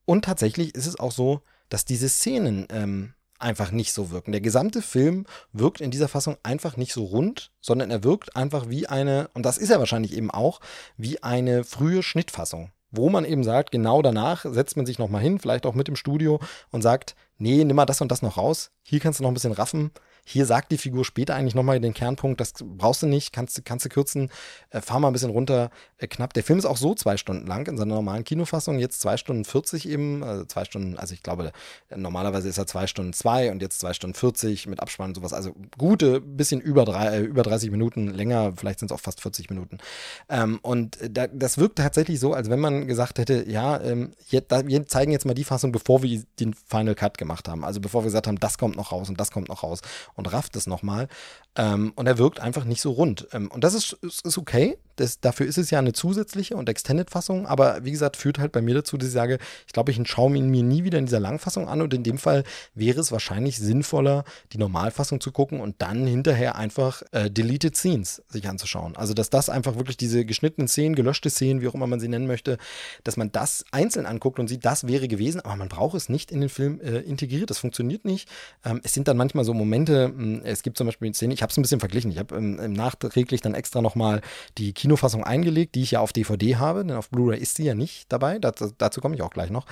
[0.06, 4.32] Und tatsächlich ist es auch so, dass diese Szenen ähm, einfach nicht so wirken.
[4.32, 8.70] Der gesamte Film wirkt in dieser Fassung einfach nicht so rund, sondern er wirkt einfach
[8.70, 10.60] wie eine, und das ist er wahrscheinlich eben auch,
[10.98, 15.38] wie eine frühe Schnittfassung wo man eben sagt, genau danach setzt man sich nochmal hin,
[15.38, 16.40] vielleicht auch mit im Studio
[16.72, 19.36] und sagt, nee, nimm mal das und das noch raus, hier kannst du noch ein
[19.36, 19.92] bisschen raffen,
[20.26, 23.86] hier sagt die Figur später eigentlich nochmal den Kernpunkt, das brauchst du nicht, kannst, kannst
[23.86, 24.30] du kürzen,
[24.70, 26.34] äh, fahr mal ein bisschen runter, äh, knapp.
[26.34, 29.46] Der Film ist auch so zwei Stunden lang in seiner normalen Kinofassung, jetzt zwei Stunden
[29.46, 31.52] 40 eben, also zwei Stunden, also ich glaube,
[31.96, 35.34] normalerweise ist er zwei Stunden zwei und jetzt zwei Stunden 40 mit Abspann und sowas,
[35.34, 39.22] also gute, bisschen über, drei, äh, über 30 Minuten länger, vielleicht sind es auch fast
[39.22, 39.80] 40 Minuten.
[40.30, 44.52] Ähm, und da, das wirkt tatsächlich so, als wenn man gesagt hätte, ja, ähm, jetzt,
[44.52, 47.80] da, wir zeigen jetzt mal die Fassung, bevor wir den Final Cut gemacht haben, also
[47.80, 49.82] bevor wir gesagt haben, das kommt noch raus und das kommt noch raus
[50.16, 51.08] und rafft es nochmal.
[51.56, 53.28] Ähm, und er wirkt einfach nicht so rund.
[53.32, 54.78] Ähm, und das ist, ist, ist okay.
[55.00, 57.48] Das, dafür ist es ja eine zusätzliche und Extended-Fassung.
[57.48, 60.36] Aber wie gesagt, führt halt bei mir dazu, dass ich sage, ich glaube, ich schaue
[60.36, 61.82] ihn mir nie wieder in dieser Langfassung an.
[61.82, 62.44] Und in dem Fall
[62.76, 68.22] wäre es wahrscheinlich sinnvoller, die Normalfassung zu gucken und dann hinterher einfach äh, Deleted Scenes
[68.28, 68.98] sich anzuschauen.
[68.98, 72.08] Also, dass das einfach wirklich diese geschnittenen Szenen, gelöschte Szenen, wie auch immer man sie
[72.08, 72.58] nennen möchte,
[73.04, 75.42] dass man das einzeln anguckt und sieht, das wäre gewesen.
[75.42, 77.50] Aber man braucht es nicht in den Film äh, integriert.
[77.50, 78.28] Das funktioniert nicht.
[78.66, 81.42] Ähm, es sind dann manchmal so Momente, mh, es gibt zum Beispiel eine Szene, ich
[81.42, 82.12] habe es ein bisschen verglichen.
[82.12, 84.22] Ich habe ähm, nachträglich dann extra nochmal
[84.58, 87.76] die Kinofassung eingelegt, die ich ja auf DVD habe, denn auf Blu-ray ist sie ja
[87.76, 88.40] nicht dabei.
[88.40, 89.68] dazu, dazu komme ich auch gleich noch.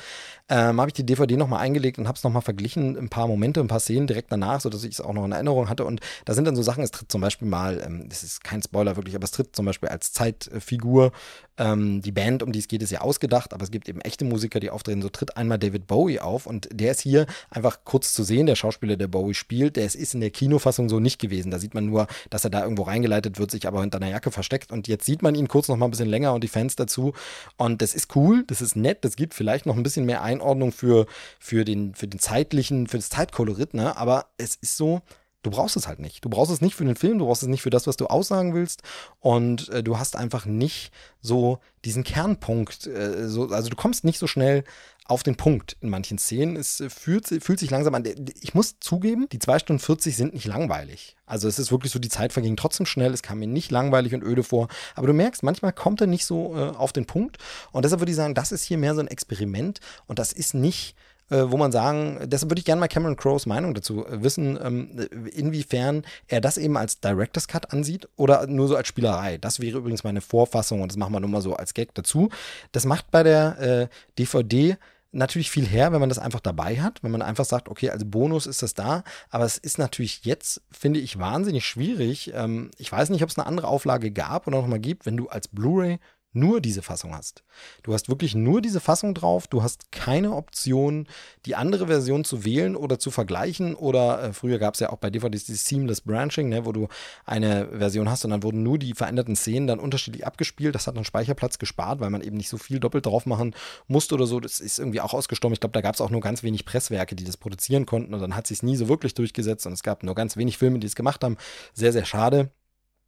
[0.47, 3.59] Ähm, habe ich die DVD nochmal eingelegt und habe es nochmal verglichen, ein paar Momente,
[3.59, 5.85] ein paar Szenen direkt danach, sodass ich es auch noch in Erinnerung hatte.
[5.85, 8.61] Und da sind dann so Sachen, es tritt zum Beispiel mal, ähm, das ist kein
[8.61, 11.11] Spoiler wirklich, aber es tritt zum Beispiel als Zeitfigur
[11.57, 14.25] ähm, die Band, um die es geht, ist ja ausgedacht, aber es gibt eben echte
[14.25, 15.01] Musiker, die auftreten.
[15.01, 18.55] So tritt einmal David Bowie auf und der ist hier einfach kurz zu sehen, der
[18.55, 21.51] Schauspieler, der Bowie spielt, der ist in der Kinofassung so nicht gewesen.
[21.51, 24.31] Da sieht man nur, dass er da irgendwo reingeleitet wird, sich aber hinter einer Jacke
[24.31, 26.75] versteckt und jetzt sieht man ihn kurz noch mal ein bisschen länger und die Fans
[26.75, 27.13] dazu
[27.57, 30.71] und das ist cool, das ist nett, das gibt vielleicht noch ein bisschen mehr Einordnung
[30.71, 31.05] für,
[31.39, 33.97] für, den, für den zeitlichen, für das Zeitkolorit, ne?
[33.97, 35.01] aber es ist so,
[35.43, 36.25] Du brauchst es halt nicht.
[36.25, 38.07] Du brauchst es nicht für den Film, du brauchst es nicht für das, was du
[38.07, 38.81] aussagen willst.
[39.19, 42.87] Und äh, du hast einfach nicht so diesen Kernpunkt.
[42.87, 44.63] Äh, so, also du kommst nicht so schnell
[45.05, 46.57] auf den Punkt in manchen Szenen.
[46.57, 48.03] Es äh, fühlt, fühlt sich langsam an.
[48.41, 51.15] Ich muss zugeben, die 2 Stunden 40 sind nicht langweilig.
[51.25, 53.13] Also es ist wirklich so, die Zeit verging trotzdem schnell.
[53.13, 54.67] Es kam mir nicht langweilig und öde vor.
[54.95, 57.37] Aber du merkst, manchmal kommt er nicht so äh, auf den Punkt.
[57.71, 59.79] Und deshalb würde ich sagen, das ist hier mehr so ein Experiment.
[60.07, 60.95] Und das ist nicht
[61.29, 64.57] äh, wo man sagen, deshalb würde ich gerne mal Cameron Crowes Meinung dazu äh, wissen,
[64.61, 69.37] ähm, inwiefern er das eben als Director's Cut ansieht oder nur so als Spielerei.
[69.37, 72.29] Das wäre übrigens meine Vorfassung und das machen wir nur mal so als Gag dazu.
[72.71, 73.87] Das macht bei der äh,
[74.17, 74.77] DVD
[75.11, 78.09] natürlich viel her, wenn man das einfach dabei hat, wenn man einfach sagt, okay, als
[78.09, 82.31] Bonus ist das da, aber es ist natürlich jetzt, finde ich, wahnsinnig schwierig.
[82.33, 85.17] Ähm, ich weiß nicht, ob es eine andere Auflage gab oder noch mal gibt, wenn
[85.17, 85.99] du als Blu-ray
[86.37, 87.43] nur diese Fassung hast.
[87.83, 89.47] Du hast wirklich nur diese Fassung drauf.
[89.47, 91.07] Du hast keine Option,
[91.45, 93.75] die andere Version zu wählen oder zu vergleichen.
[93.75, 96.87] Oder äh, früher gab es ja auch bei DVDs dieses Seamless Branching, ne, wo du
[97.25, 100.75] eine Version hast und dann wurden nur die veränderten Szenen dann unterschiedlich abgespielt.
[100.75, 103.55] Das hat dann Speicherplatz gespart, weil man eben nicht so viel doppelt drauf machen
[103.87, 104.39] musste oder so.
[104.39, 105.53] Das ist irgendwie auch ausgestorben.
[105.53, 108.21] Ich glaube, da gab es auch nur ganz wenig Presswerke, die das produzieren konnten und
[108.21, 110.87] dann hat sich nie so wirklich durchgesetzt und es gab nur ganz wenig Filme, die
[110.87, 111.37] es gemacht haben.
[111.73, 112.51] Sehr, sehr schade.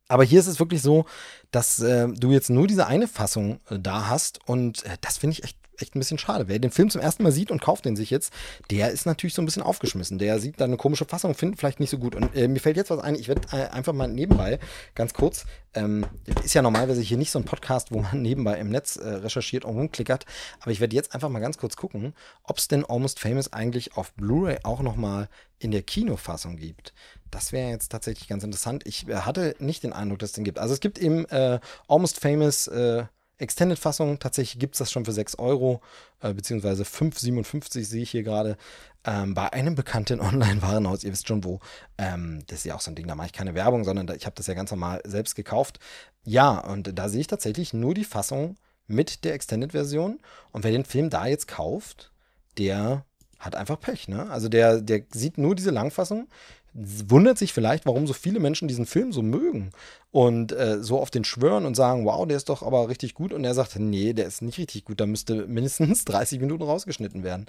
[0.09, 1.05] Aber hier ist es wirklich so,
[1.51, 5.33] dass äh, du jetzt nur diese eine Fassung äh, da hast und äh, das finde
[5.33, 6.47] ich echt echt ein bisschen schade.
[6.47, 8.33] Wer den Film zum ersten Mal sieht und kauft den sich jetzt,
[8.71, 10.19] der ist natürlich so ein bisschen aufgeschmissen.
[10.19, 12.15] Der sieht da eine komische Fassung, findet vielleicht nicht so gut.
[12.15, 14.59] Und äh, mir fällt jetzt was ein, ich werde äh, einfach mal nebenbei,
[14.95, 16.05] ganz kurz, ähm,
[16.43, 19.65] ist ja normalerweise hier nicht so ein Podcast, wo man nebenbei im Netz äh, recherchiert
[19.65, 20.25] und rumklickert,
[20.59, 22.13] aber ich werde jetzt einfach mal ganz kurz gucken,
[22.43, 26.93] ob es denn Almost Famous eigentlich auf Blu-ray auch nochmal in der Kinofassung gibt.
[27.31, 28.83] Das wäre jetzt tatsächlich ganz interessant.
[28.85, 30.59] Ich äh, hatte nicht den Eindruck, dass es den gibt.
[30.59, 33.03] Also es gibt eben äh, Almost Famous äh,
[33.39, 35.81] Extended-Fassung, tatsächlich gibt es das schon für 6 Euro,
[36.21, 38.57] äh, beziehungsweise 5,57 sehe ich hier gerade,
[39.05, 41.59] ähm, bei einem bekannten Online-Warenhaus, ihr wisst schon wo.
[41.97, 44.13] Ähm, das ist ja auch so ein Ding, da mache ich keine Werbung, sondern da,
[44.13, 45.79] ich habe das ja ganz normal selbst gekauft.
[46.23, 50.19] Ja, und da sehe ich tatsächlich nur die Fassung mit der Extended-Version.
[50.51, 52.11] Und wer den Film da jetzt kauft,
[52.57, 53.05] der
[53.39, 54.29] hat einfach Pech, ne?
[54.29, 56.27] Also der, der sieht nur diese Langfassung,
[56.73, 59.71] wundert sich vielleicht, warum so viele Menschen diesen Film so mögen
[60.11, 63.33] und äh, so auf den schwören und sagen, wow, der ist doch aber richtig gut.
[63.33, 67.23] Und er sagt, nee, der ist nicht richtig gut, da müsste mindestens 30 Minuten rausgeschnitten
[67.23, 67.47] werden.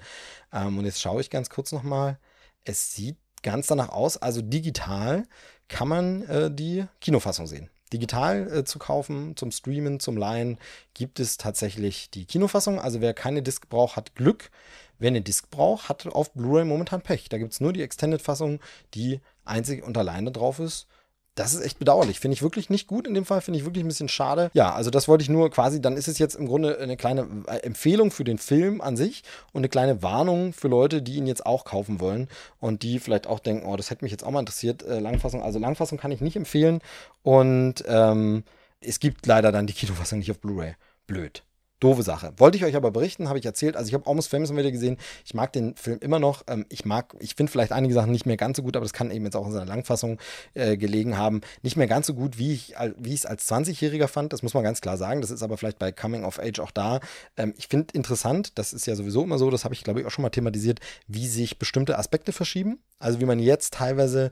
[0.51, 2.19] Ähm, und jetzt schaue ich ganz kurz nochmal.
[2.63, 5.23] Es sieht ganz danach aus, also digital
[5.67, 7.69] kann man äh, die Kinofassung sehen.
[7.93, 10.57] Digital äh, zu kaufen, zum Streamen, zum Leihen,
[10.93, 12.79] gibt es tatsächlich die Kinofassung.
[12.79, 14.49] Also wer keine Disc braucht, hat Glück.
[15.01, 17.27] Wer eine Disc braucht, hat auf Blu-ray momentan Pech.
[17.27, 18.59] Da gibt es nur die Extended-Fassung,
[18.93, 20.85] die einzig und alleine drauf ist.
[21.33, 22.19] Das ist echt bedauerlich.
[22.19, 23.41] Finde ich wirklich nicht gut in dem Fall.
[23.41, 24.51] Finde ich wirklich ein bisschen schade.
[24.53, 27.27] Ja, also das wollte ich nur quasi, dann ist es jetzt im Grunde eine kleine
[27.47, 31.25] äh, Empfehlung für den Film an sich und eine kleine Warnung für Leute, die ihn
[31.25, 32.27] jetzt auch kaufen wollen
[32.59, 34.83] und die vielleicht auch denken, oh, das hätte mich jetzt auch mal interessiert.
[34.83, 36.79] Äh, Langfassung, also Langfassung kann ich nicht empfehlen.
[37.23, 38.43] Und ähm,
[38.79, 40.75] es gibt leider dann die Kinofassung nicht auf Blu-ray.
[41.07, 41.43] Blöd.
[41.81, 42.31] Doofe Sache.
[42.37, 43.75] Wollte ich euch aber berichten, habe ich erzählt.
[43.75, 44.97] Also ich habe Almost Famous wieder gesehen.
[45.25, 46.43] Ich mag den Film immer noch.
[46.47, 48.93] Ähm, ich mag, ich finde vielleicht einige Sachen nicht mehr ganz so gut, aber das
[48.93, 50.19] kann eben jetzt auch in seiner Langfassung
[50.53, 51.41] äh, gelegen haben.
[51.63, 54.31] Nicht mehr ganz so gut, wie ich wie es als 20-Jähriger fand.
[54.31, 55.21] Das muss man ganz klar sagen.
[55.21, 56.99] Das ist aber vielleicht bei Coming of Age auch da.
[57.35, 60.05] Ähm, ich finde interessant, das ist ja sowieso immer so, das habe ich glaube ich
[60.05, 62.79] auch schon mal thematisiert, wie sich bestimmte Aspekte verschieben.
[62.99, 64.29] Also wie man jetzt teilweise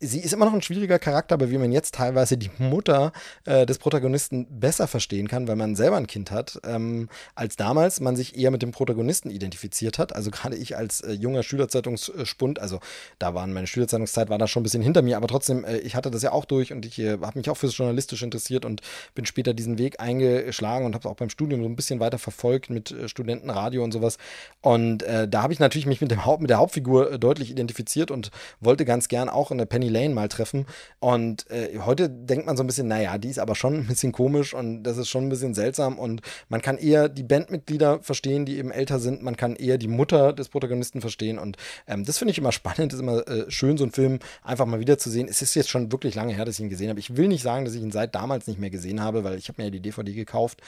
[0.00, 3.12] sie ist immer noch ein schwieriger Charakter, aber wie man jetzt teilweise die Mutter
[3.44, 8.00] äh, des Protagonisten besser verstehen kann, weil man selber ein Kind hat, ähm, als damals
[8.00, 10.14] man sich eher mit dem Protagonisten identifiziert hat.
[10.14, 12.80] Also gerade ich als äh, junger Schülerzeitungsspund, also
[13.18, 15.94] da waren meine Schülerzeitungszeit war da schon ein bisschen hinter mir, aber trotzdem, äh, ich
[15.94, 18.80] hatte das ja auch durch und ich äh, habe mich auch fürs Journalistisch interessiert und
[19.14, 22.18] bin später diesen Weg eingeschlagen und habe es auch beim Studium so ein bisschen weiter
[22.18, 24.16] verfolgt mit äh, Studentenradio und sowas.
[24.62, 28.10] Und äh, da habe ich natürlich mich mit, dem Haupt, mit der Hauptfigur deutlich identifiziert
[28.10, 30.66] und wollte ganz gern auch in der Penny Lane mal treffen.
[30.98, 34.12] Und äh, heute denkt man so ein bisschen, naja, die ist aber schon ein bisschen
[34.12, 35.98] komisch und das ist schon ein bisschen seltsam.
[35.98, 39.22] Und man kann eher die Bandmitglieder verstehen, die eben älter sind.
[39.22, 41.38] Man kann eher die Mutter des Protagonisten verstehen.
[41.38, 42.92] Und ähm, das finde ich immer spannend.
[42.92, 45.28] ist immer äh, schön, so einen Film einfach mal wiederzusehen.
[45.28, 47.00] Es ist jetzt schon wirklich lange her, dass ich ihn gesehen habe.
[47.00, 49.48] Ich will nicht sagen, dass ich ihn seit damals nicht mehr gesehen habe, weil ich
[49.48, 50.60] habe mir ja die DVD gekauft.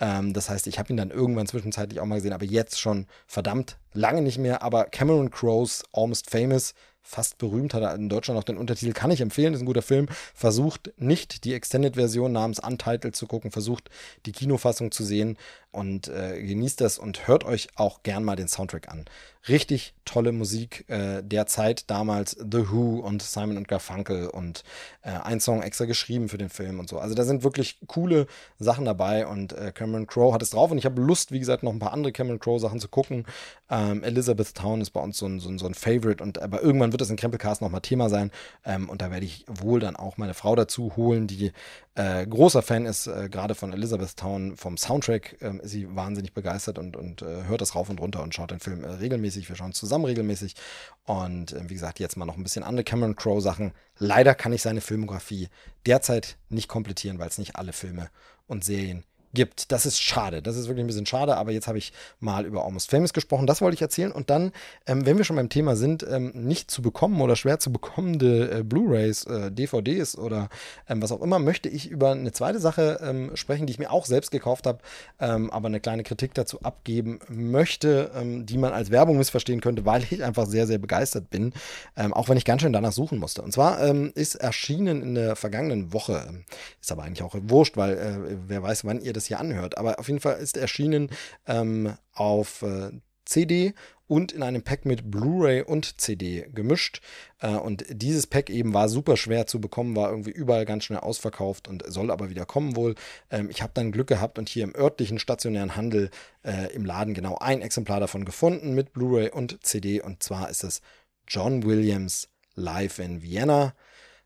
[0.00, 3.06] Ähm, das heißt, ich habe ihn dann irgendwann zwischenzeitlich auch mal gesehen, aber jetzt schon
[3.26, 4.62] verdammt lange nicht mehr.
[4.62, 9.20] Aber Cameron Crowe's Almost Famous fast berühmt, hat in Deutschland auch den Untertitel, kann ich
[9.20, 10.08] empfehlen, ist ein guter Film.
[10.34, 13.90] Versucht nicht die Extended-Version namens Untitled zu gucken, versucht
[14.26, 15.36] die Kinofassung zu sehen
[15.74, 19.04] und äh, genießt das und hört euch auch gern mal den Soundtrack an.
[19.46, 24.64] Richtig tolle Musik äh, der Zeit damals, The Who und Simon und Garfunkel und
[25.02, 26.98] äh, ein Song extra geschrieben für den Film und so.
[26.98, 28.26] Also da sind wirklich coole
[28.58, 31.62] Sachen dabei und äh, Cameron Crowe hat es drauf und ich habe Lust, wie gesagt,
[31.62, 33.26] noch ein paar andere Cameron Crowe Sachen zu gucken.
[33.68, 36.62] Ähm, Elizabeth Town ist bei uns so ein, so ein, so ein Favorite und aber
[36.62, 38.30] irgendwann wird das in Krempelcast nochmal Thema sein
[38.64, 41.52] ähm, und da werde ich wohl dann auch meine Frau dazu holen, die
[41.96, 46.34] äh, großer Fan ist, äh, gerade von Elizabeth Town, vom Soundtrack ähm, ist sie wahnsinnig
[46.34, 49.48] begeistert und, und äh, hört das rauf und runter und schaut den Film äh, regelmäßig.
[49.48, 50.56] Wir schauen zusammen regelmäßig.
[51.04, 53.72] Und äh, wie gesagt, jetzt mal noch ein bisschen andere Cameron Crowe Sachen.
[53.96, 55.48] Leider kann ich seine Filmografie
[55.86, 58.10] derzeit nicht komplettieren, weil es nicht alle Filme
[58.48, 59.72] und Serien gibt.
[59.72, 60.42] Das ist schade.
[60.42, 63.46] Das ist wirklich ein bisschen schade, aber jetzt habe ich mal über Almost Famous gesprochen.
[63.46, 64.12] Das wollte ich erzählen.
[64.12, 64.52] Und dann,
[64.86, 68.50] ähm, wenn wir schon beim Thema sind, ähm, nicht zu bekommen oder schwer zu bekommende
[68.50, 70.48] äh, Blu-rays, äh, DVDs oder
[70.88, 73.90] ähm, was auch immer, möchte ich über eine zweite Sache ähm, sprechen, die ich mir
[73.90, 74.78] auch selbst gekauft habe,
[75.20, 79.84] ähm, aber eine kleine Kritik dazu abgeben möchte, ähm, die man als Werbung missverstehen könnte,
[79.84, 81.52] weil ich einfach sehr, sehr begeistert bin,
[81.94, 83.42] auch wenn ich ganz schön danach suchen musste.
[83.42, 83.80] Und zwar
[84.14, 86.44] ist erschienen in der vergangenen Woche,
[86.80, 89.78] ist aber eigentlich auch wurscht, weil äh, wer weiß, wann ihr das das hier anhört.
[89.78, 91.10] Aber auf jeden Fall ist erschienen
[91.46, 92.90] ähm, auf äh,
[93.24, 93.74] CD
[94.06, 97.00] und in einem Pack mit Blu-ray und CD gemischt.
[97.40, 101.00] Äh, und dieses Pack eben war super schwer zu bekommen, war irgendwie überall ganz schnell
[101.00, 102.94] ausverkauft und soll aber wieder kommen wohl.
[103.30, 106.10] Ähm, ich habe dann Glück gehabt und hier im örtlichen stationären Handel
[106.44, 110.02] äh, im Laden genau ein Exemplar davon gefunden mit Blu-ray und CD.
[110.02, 110.82] Und zwar ist es
[111.26, 113.74] John Williams Live in Vienna.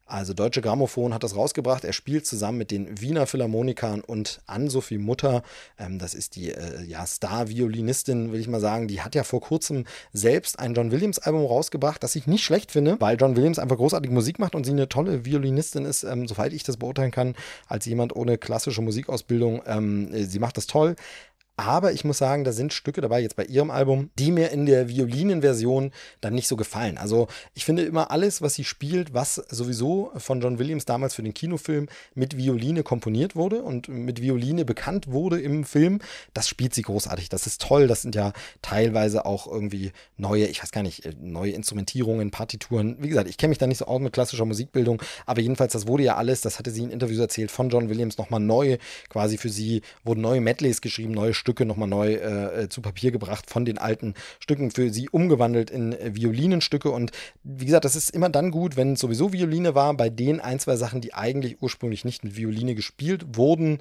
[0.09, 1.85] Also Deutsche Grammophon hat das rausgebracht.
[1.85, 5.43] Er spielt zusammen mit den Wiener Philharmonikern und Ann-Sophie Mutter.
[5.79, 8.89] Ähm, das ist die äh, ja, Star-Violinistin, will ich mal sagen.
[8.89, 12.97] Die hat ja vor kurzem selbst ein John Williams-Album rausgebracht, das ich nicht schlecht finde,
[13.01, 16.55] weil John Williams einfach großartige Musik macht und sie eine tolle Violinistin ist, ähm, soweit
[16.55, 17.35] ich das beurteilen kann,
[17.67, 19.63] als jemand ohne klassische Musikausbildung.
[19.67, 20.97] Ähm, sie macht das toll.
[21.59, 24.65] Aber ich muss sagen, da sind Stücke dabei, jetzt bei ihrem Album, die mir in
[24.65, 25.91] der Violinenversion
[26.21, 26.99] dann nicht so gefallen.
[26.99, 31.25] Also ich finde immer alles, was sie spielt, was sowieso von John Williams damals für
[31.25, 35.99] den Kinofilm mit Violine komponiert wurde und mit Violine bekannt wurde im Film,
[36.33, 37.29] das spielt sie großartig.
[37.29, 37.89] Das ist toll.
[37.89, 42.99] Das sind ja teilweise auch irgendwie neue, ich weiß gar nicht, äh, neue Instrumentierungen, Partituren.
[43.01, 45.89] Wie gesagt, ich kenne mich da nicht so aus mit klassischer Musikbildung, aber jedenfalls, das
[45.89, 49.39] wurde ja alles, das hatte sie in Interviews erzählt, von John Williams nochmal neu, quasi
[49.39, 53.11] für sie, wurden neue Medleys geschrieben, neue Stücke Stücke nochmal neu äh, äh, zu Papier
[53.11, 56.91] gebracht, von den alten Stücken für sie umgewandelt in äh, Violinenstücke.
[56.91, 57.11] Und
[57.43, 60.61] wie gesagt, das ist immer dann gut, wenn es sowieso Violine war, bei den ein,
[60.61, 63.79] zwei Sachen, die eigentlich ursprünglich nicht mit Violine gespielt wurden,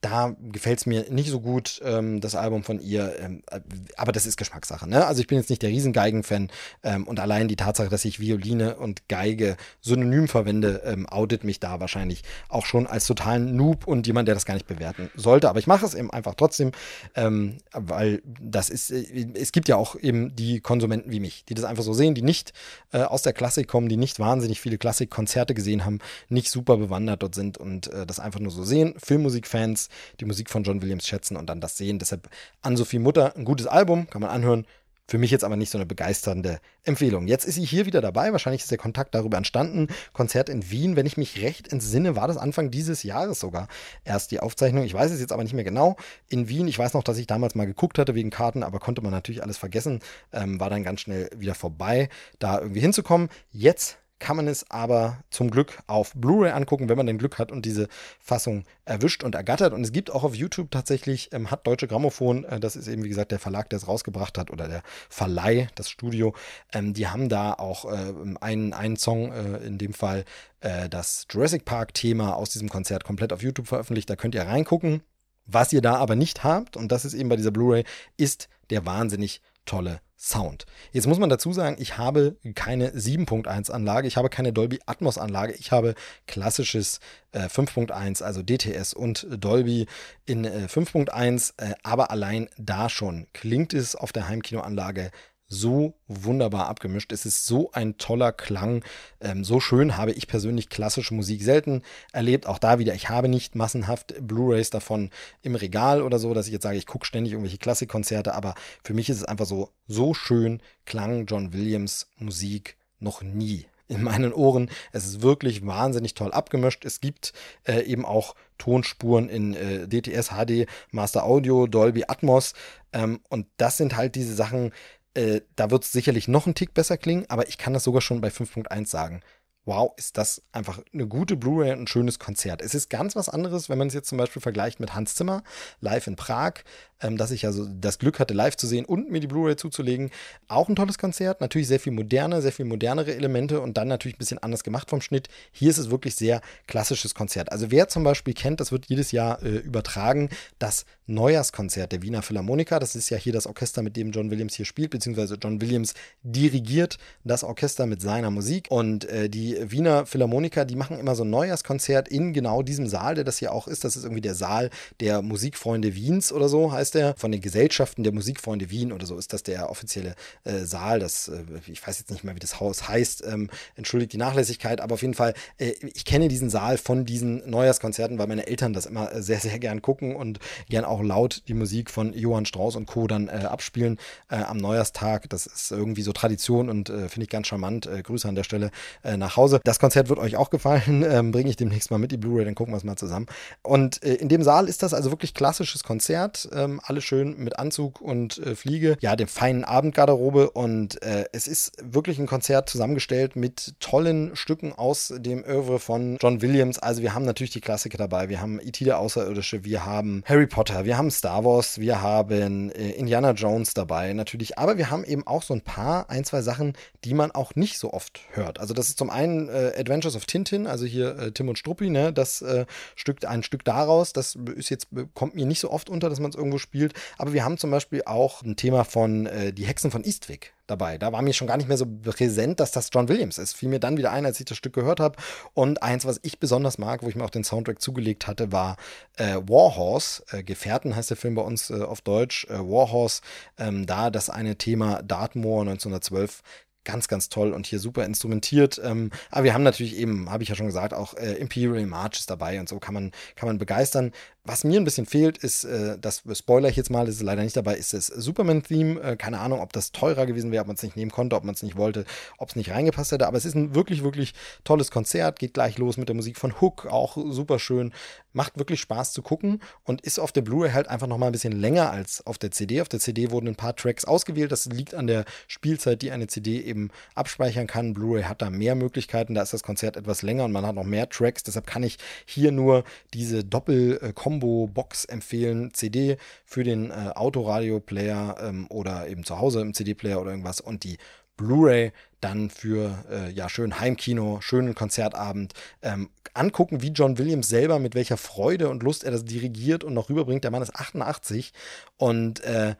[0.00, 3.14] da gefällt es mir nicht so gut, ähm, das Album von ihr.
[3.20, 3.60] Ähm, äh,
[3.96, 4.88] aber das ist Geschmackssache.
[4.88, 5.06] Ne?
[5.06, 6.48] Also ich bin jetzt nicht der Riesengeigen-Fan
[6.82, 11.60] ähm, und allein die Tatsache, dass ich Violine und Geige synonym verwende, ähm, outet mich
[11.60, 15.50] da wahrscheinlich auch schon als totalen Noob und jemand, der das gar nicht bewerten sollte.
[15.50, 16.72] Aber ich mache es eben einfach trotzdem,
[17.14, 21.54] ähm, weil das ist, äh, es gibt ja auch eben die Konsumenten wie mich, die
[21.54, 22.54] das einfach so sehen, die nicht
[22.92, 25.98] äh, aus der Klassik kommen, die nicht wahnsinnig viele Klassikkonzerte gesehen haben,
[26.30, 28.94] nicht super bewandert dort sind und äh, das einfach nur so sehen.
[28.96, 29.89] Filmmusikfans,
[30.20, 31.98] die Musik von John Williams schätzen und dann das sehen.
[31.98, 32.28] Deshalb
[32.62, 34.66] an Sophie Mutter ein gutes Album, kann man anhören.
[35.10, 37.26] Für mich jetzt aber nicht so eine begeisternde Empfehlung.
[37.26, 38.30] Jetzt ist sie hier wieder dabei.
[38.30, 39.88] Wahrscheinlich ist der Kontakt darüber entstanden.
[40.12, 43.66] Konzert in Wien, wenn ich mich recht entsinne, war das Anfang dieses Jahres sogar
[44.04, 44.84] erst die Aufzeichnung.
[44.84, 45.96] Ich weiß es jetzt aber nicht mehr genau.
[46.28, 49.02] In Wien, ich weiß noch, dass ich damals mal geguckt hatte wegen Karten, aber konnte
[49.02, 49.98] man natürlich alles vergessen.
[50.32, 53.30] Ähm, war dann ganz schnell wieder vorbei, da irgendwie hinzukommen.
[53.50, 57.50] Jetzt kann man es aber zum Glück auf Blu-ray angucken, wenn man denn Glück hat
[57.50, 57.88] und diese
[58.20, 59.72] Fassung erwischt und ergattert.
[59.72, 63.02] Und es gibt auch auf YouTube tatsächlich, ähm, hat Deutsche Grammophon, äh, das ist eben
[63.02, 66.34] wie gesagt der Verlag, der es rausgebracht hat, oder der Verleih, das Studio,
[66.72, 70.24] ähm, die haben da auch äh, einen, einen Song, äh, in dem Fall
[70.60, 74.08] äh, das Jurassic Park-Thema aus diesem Konzert komplett auf YouTube veröffentlicht.
[74.08, 75.02] Da könnt ihr reingucken.
[75.46, 77.84] Was ihr da aber nicht habt, und das ist eben bei dieser Blu-ray,
[78.16, 80.66] ist der wahnsinnig tolle Sound.
[80.92, 85.16] Jetzt muss man dazu sagen, ich habe keine 7.1 Anlage, ich habe keine Dolby Atmos
[85.16, 85.94] Anlage, ich habe
[86.26, 87.00] klassisches
[87.32, 89.86] äh, 5.1, also DTS und Dolby
[90.26, 95.10] in äh, 5.1, äh, aber allein da schon klingt es auf der Heimkinoanlage
[95.50, 97.12] so wunderbar abgemischt.
[97.12, 98.84] Es ist so ein toller Klang.
[99.20, 101.82] Ähm, so schön habe ich persönlich klassische Musik selten
[102.12, 102.46] erlebt.
[102.46, 105.10] Auch da wieder, ich habe nicht massenhaft Blu-rays davon
[105.42, 108.94] im Regal oder so, dass ich jetzt sage, ich gucke ständig irgendwelche Klassikkonzerte, aber für
[108.94, 114.32] mich ist es einfach so, so schön klang John Williams Musik noch nie in meinen
[114.32, 114.70] Ohren.
[114.92, 116.84] Es ist wirklich wahnsinnig toll abgemischt.
[116.84, 117.32] Es gibt
[117.64, 122.54] äh, eben auch Tonspuren in äh, DTS, HD, Master Audio, Dolby Atmos.
[122.92, 124.72] Ähm, und das sind halt diese Sachen,
[125.14, 128.00] äh, da wird es sicherlich noch ein Tick besser klingen, aber ich kann das sogar
[128.00, 129.22] schon bei 5.1 sagen
[129.64, 132.62] wow, ist das einfach eine gute Blu-ray und ein schönes Konzert.
[132.62, 135.42] Es ist ganz was anderes, wenn man es jetzt zum Beispiel vergleicht mit Hans Zimmer,
[135.80, 136.54] live in Prag,
[137.02, 140.10] ähm, dass ich also das Glück hatte, live zu sehen und mir die Blu-ray zuzulegen.
[140.48, 144.16] Auch ein tolles Konzert, natürlich sehr viel moderne, sehr viel modernere Elemente und dann natürlich
[144.16, 145.28] ein bisschen anders gemacht vom Schnitt.
[145.52, 147.52] Hier ist es wirklich sehr klassisches Konzert.
[147.52, 152.22] Also wer zum Beispiel kennt, das wird jedes Jahr äh, übertragen, das Neujahrskonzert der Wiener
[152.22, 152.78] Philharmoniker.
[152.78, 155.94] Das ist ja hier das Orchester, mit dem John Williams hier spielt, beziehungsweise John Williams
[156.22, 161.24] dirigiert das Orchester mit seiner Musik und äh, die Wiener Philharmoniker, die machen immer so
[161.24, 163.84] ein Neujahrskonzert in genau diesem Saal, der das hier auch ist.
[163.84, 164.70] Das ist irgendwie der Saal
[165.00, 167.14] der Musikfreunde Wiens oder so heißt der.
[167.16, 170.98] Von den Gesellschaften der Musikfreunde Wien oder so ist das der offizielle äh, Saal.
[170.98, 173.24] Das, äh, ich weiß jetzt nicht mehr, wie das Haus heißt.
[173.26, 177.48] Ähm, entschuldigt die Nachlässigkeit, aber auf jeden Fall, äh, ich kenne diesen Saal von diesen
[177.48, 180.38] Neujahrskonzerten, weil meine Eltern das immer äh, sehr, sehr gern gucken und
[180.68, 183.06] gern auch laut die Musik von Johann Strauss und Co.
[183.06, 183.98] dann äh, abspielen
[184.28, 185.28] äh, am Neujahrstag.
[185.28, 187.88] Das ist irgendwie so Tradition und finde ich ganz charmant.
[188.02, 188.70] Grüße an der Stelle
[189.02, 189.39] nach Hause.
[189.40, 189.60] Hause.
[189.64, 191.04] Das Konzert wird euch auch gefallen.
[191.10, 193.26] Ähm, Bringe ich demnächst mal mit die Blu-ray, dann gucken wir es mal zusammen.
[193.62, 196.48] Und äh, in dem Saal ist das also wirklich klassisches Konzert.
[196.52, 198.96] Ähm, alle schön mit Anzug und äh, Fliege.
[199.00, 200.50] Ja, dem feinen Abendgarderobe.
[200.50, 206.18] Und äh, es ist wirklich ein Konzert zusammengestellt mit tollen Stücken aus dem Oeuvre von
[206.20, 206.78] John Williams.
[206.78, 208.28] Also wir haben natürlich die Klassiker dabei.
[208.28, 208.84] Wir haben E.T.
[208.84, 213.74] der Außerirdische, wir haben Harry Potter, wir haben Star Wars, wir haben äh, Indiana Jones
[213.74, 214.58] dabei natürlich.
[214.58, 216.74] Aber wir haben eben auch so ein paar, ein, zwei Sachen,
[217.04, 218.60] die man auch nicht so oft hört.
[218.60, 221.90] Also das ist zum einen äh, Adventures of Tintin, also hier äh, Tim und Struppi,
[221.90, 222.66] ne, das äh,
[222.96, 226.30] Stück, ein Stück daraus, das ist jetzt, kommt mir nicht so oft unter, dass man
[226.30, 226.94] es irgendwo spielt.
[227.18, 230.98] Aber wir haben zum Beispiel auch ein Thema von äh, Die Hexen von Eastwick dabei.
[230.98, 233.54] Da war mir schon gar nicht mehr so präsent, dass das John Williams ist.
[233.54, 235.16] Fiel mir dann wieder ein, als ich das Stück gehört habe.
[235.52, 238.76] Und eins, was ich besonders mag, wo ich mir auch den Soundtrack zugelegt hatte, war
[239.16, 240.22] äh, Warhorse.
[240.30, 242.46] Äh, Gefährten heißt der Film bei uns äh, auf Deutsch.
[242.48, 243.20] Äh, Warhorse.
[243.58, 246.42] Ähm, da das eine Thema Dartmoor 1912
[246.84, 248.80] ganz, ganz toll und hier super instrumentiert.
[248.82, 252.26] Ähm, aber wir haben natürlich eben, habe ich ja schon gesagt, auch äh, Imperial Marches
[252.26, 254.12] dabei und so kann man, kann man begeistern.
[254.44, 257.42] Was mir ein bisschen fehlt, ist, äh, das spoiler ich jetzt mal, das ist leider
[257.42, 258.98] nicht dabei, ist das Superman-Theme.
[259.02, 261.44] Äh, keine Ahnung, ob das teurer gewesen wäre, ob man es nicht nehmen konnte, ob
[261.44, 262.06] man es nicht wollte,
[262.38, 263.26] ob es nicht reingepasst hätte.
[263.26, 264.32] Aber es ist ein wirklich, wirklich
[264.64, 265.38] tolles Konzert.
[265.38, 267.92] Geht gleich los mit der Musik von Hook, auch super schön.
[268.32, 271.52] Macht wirklich Spaß zu gucken und ist auf der Blu-ray halt einfach nochmal ein bisschen
[271.52, 272.80] länger als auf der CD.
[272.80, 274.52] Auf der CD wurden ein paar Tracks ausgewählt.
[274.52, 277.92] Das liegt an der Spielzeit, die eine CD eben abspeichern kann.
[277.92, 279.34] Blu-ray hat da mehr Möglichkeiten.
[279.34, 281.42] Da ist das Konzert etwas länger und man hat noch mehr Tracks.
[281.42, 285.74] Deshalb kann ich hier nur diese Doppel-Kombi Combo-Box empfehlen.
[285.74, 290.84] CD für den äh, Autoradio-Player ähm, oder eben zu Hause im CD-Player oder irgendwas und
[290.84, 290.98] die
[291.36, 297.78] Blu-ray dann für äh, ja schön Heimkino, schönen Konzertabend ähm, angucken, wie John Williams selber
[297.78, 300.44] mit welcher Freude und Lust er das dirigiert und noch rüberbringt.
[300.44, 301.52] Der Mann ist 88
[301.96, 302.74] und äh,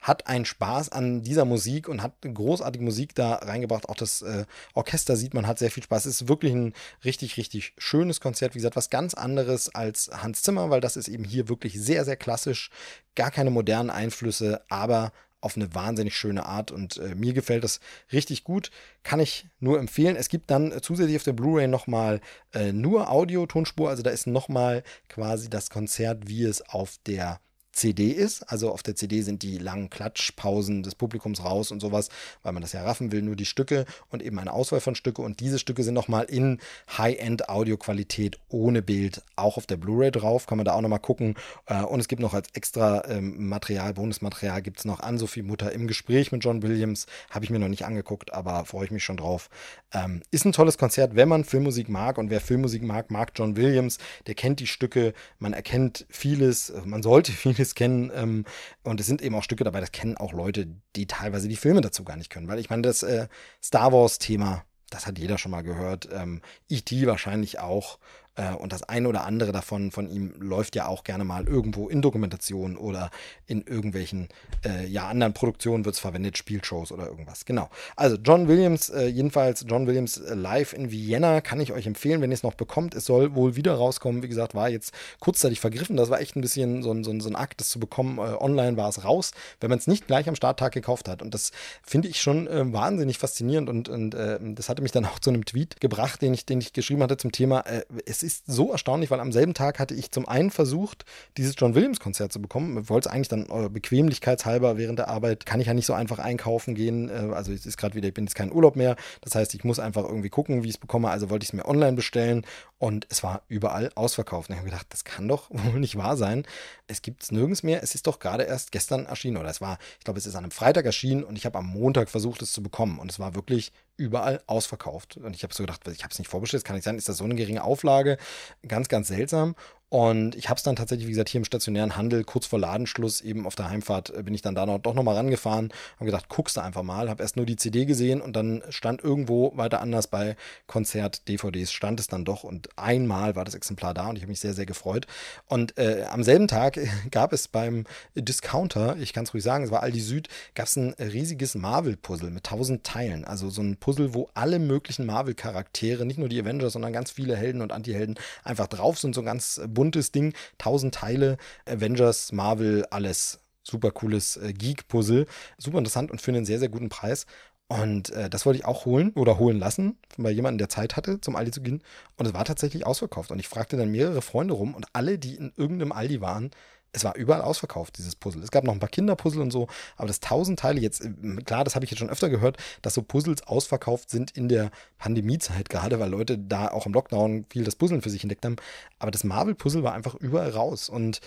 [0.00, 3.88] hat einen Spaß an dieser Musik und hat großartige Musik da reingebracht.
[3.88, 4.44] Auch das äh,
[4.74, 6.06] Orchester sieht man, hat sehr viel Spaß.
[6.06, 6.74] Es ist wirklich ein
[7.04, 8.54] richtig, richtig schönes Konzert.
[8.54, 12.04] Wie gesagt, was ganz anderes als Hans Zimmer, weil das ist eben hier wirklich sehr,
[12.04, 12.70] sehr klassisch.
[13.14, 17.80] Gar keine modernen Einflüsse, aber auf eine wahnsinnig schöne Art und äh, mir gefällt das
[18.12, 18.70] richtig gut.
[19.02, 20.16] Kann ich nur empfehlen.
[20.16, 22.20] Es gibt dann zusätzlich auf der Blu-ray nochmal
[22.52, 27.40] äh, nur Audio-Tonspur, also da ist nochmal quasi das Konzert, wie es auf der
[27.76, 28.42] CD ist.
[28.50, 32.08] Also auf der CD sind die langen Klatschpausen des Publikums raus und sowas,
[32.42, 35.22] weil man das ja raffen will, nur die Stücke und eben eine Auswahl von Stücke.
[35.22, 36.58] Und diese Stücke sind nochmal in
[36.96, 40.46] High-End-Audioqualität ohne Bild auch auf der Blu-ray drauf.
[40.46, 41.34] Kann man da auch nochmal gucken.
[41.66, 45.42] Äh, und es gibt noch als extra ähm, Material, Bonusmaterial, gibt es noch an Sophie
[45.42, 47.06] Mutter im Gespräch mit John Williams.
[47.30, 49.50] Habe ich mir noch nicht angeguckt, aber freue ich mich schon drauf.
[49.92, 52.16] Ähm, ist ein tolles Konzert, wenn man Filmmusik mag.
[52.16, 53.98] Und wer Filmmusik mag, mag John Williams.
[54.26, 58.10] Der kennt die Stücke, man erkennt vieles, man sollte vieles Clips kennen.
[58.14, 58.44] Ähm,
[58.84, 61.80] und es sind eben auch Stücke dabei, das kennen auch Leute, die teilweise die Filme
[61.80, 62.48] dazu gar nicht können.
[62.48, 63.28] Weil ich meine, das äh,
[63.62, 66.08] Star Wars-Thema, das hat jeder schon mal gehört.
[66.12, 67.06] Ähm, E.T.
[67.06, 67.98] wahrscheinlich auch.
[68.36, 71.88] Äh, und das eine oder andere davon von ihm läuft ja auch gerne mal irgendwo
[71.88, 73.10] in Dokumentationen oder
[73.46, 74.28] in irgendwelchen
[74.64, 77.44] äh, ja, anderen Produktionen wird es verwendet, Spielshows oder irgendwas.
[77.44, 77.68] Genau.
[77.96, 82.20] Also John Williams, äh, jedenfalls John Williams äh, live in Vienna kann ich euch empfehlen,
[82.20, 82.94] wenn ihr es noch bekommt.
[82.94, 84.22] Es soll wohl wieder rauskommen.
[84.22, 85.96] Wie gesagt, war jetzt kurzzeitig vergriffen.
[85.96, 88.18] Das war echt ein bisschen so ein, so ein, so ein Akt, das zu bekommen.
[88.18, 91.22] Äh, online war es raus, wenn man es nicht gleich am Starttag gekauft hat.
[91.22, 95.18] Und das finde ich schon äh, wahnsinnig faszinierend und, und das hatte mich dann auch
[95.18, 97.64] zu einem Tweet gebracht, den ich, den ich geschrieben hatte zum Thema,
[98.04, 101.04] es ist so erstaunlich, weil am selben Tag hatte ich zum einen versucht,
[101.36, 102.82] dieses John Williams Konzert zu bekommen.
[102.82, 105.94] Ich wollte es eigentlich dann äh, bequemlichkeitshalber während der Arbeit, kann ich ja nicht so
[105.94, 107.08] einfach einkaufen gehen.
[107.08, 108.96] Äh, also es ist gerade wieder, ich bin jetzt kein Urlaub mehr.
[109.20, 111.08] Das heißt, ich muss einfach irgendwie gucken, wie ich es bekomme.
[111.08, 112.44] Also wollte ich es mir online bestellen
[112.78, 114.50] und es war überall ausverkauft.
[114.50, 116.44] Und ich habe gedacht, das kann doch wohl nicht wahr sein.
[116.88, 117.82] Es gibt es nirgends mehr.
[117.82, 120.44] Es ist doch gerade erst gestern erschienen oder es war, ich glaube, es ist an
[120.44, 123.34] einem Freitag erschienen und ich habe am Montag versucht, es zu bekommen und es war
[123.36, 125.16] wirklich überall ausverkauft.
[125.16, 127.18] Und ich habe so gedacht, ich habe es nicht vorbestellt, kann nicht sein, ist das
[127.18, 128.18] so eine geringe Auflage?
[128.66, 129.54] Ganz, ganz seltsam.
[129.88, 133.20] Und ich habe es dann tatsächlich, wie gesagt, hier im stationären Handel kurz vor Ladenschluss,
[133.20, 136.28] eben auf der Heimfahrt, äh, bin ich dann da noch, doch nochmal rangefahren und gedacht,
[136.28, 137.08] guckst du einfach mal.
[137.08, 142.00] Habe erst nur die CD gesehen und dann stand irgendwo weiter anders bei Konzert-DVDs, stand
[142.00, 144.66] es dann doch und einmal war das Exemplar da und ich habe mich sehr, sehr
[144.66, 145.06] gefreut.
[145.46, 146.80] Und äh, am selben Tag
[147.12, 147.84] gab es beim
[148.16, 152.30] Discounter, ich kann es ruhig sagen, es war Aldi Süd, gab es ein riesiges Marvel-Puzzle
[152.30, 153.24] mit tausend Teilen.
[153.24, 157.36] Also so ein Puzzle, wo alle möglichen Marvel-Charaktere, nicht nur die Avengers, sondern ganz viele
[157.36, 163.38] Helden und Anti-Helden einfach drauf sind, so ganz buntes Ding, tausend Teile, Avengers, Marvel, alles.
[163.62, 165.26] Super cooles äh, Geek-Puzzle.
[165.58, 167.26] Super interessant und für einen sehr, sehr guten Preis.
[167.68, 171.20] Und äh, das wollte ich auch holen oder holen lassen, bei jemandem, der Zeit hatte,
[171.20, 171.82] zum Aldi zu gehen.
[172.16, 173.32] Und es war tatsächlich ausverkauft.
[173.32, 176.50] Und ich fragte dann mehrere Freunde rum und alle, die in irgendeinem Aldi waren,
[176.92, 178.42] es war überall ausverkauft, dieses Puzzle.
[178.42, 181.10] Es gab noch ein paar Kinderpuzzle und so, aber das tausend Teile jetzt, äh,
[181.44, 184.70] klar, das habe ich jetzt schon öfter gehört, dass so Puzzles ausverkauft sind in der
[184.98, 188.56] Pandemiezeit, gerade weil Leute da auch im Lockdown viel das Puzzeln für sich entdeckt haben.
[188.98, 191.20] Aber das Marvel-Puzzle war einfach überall raus und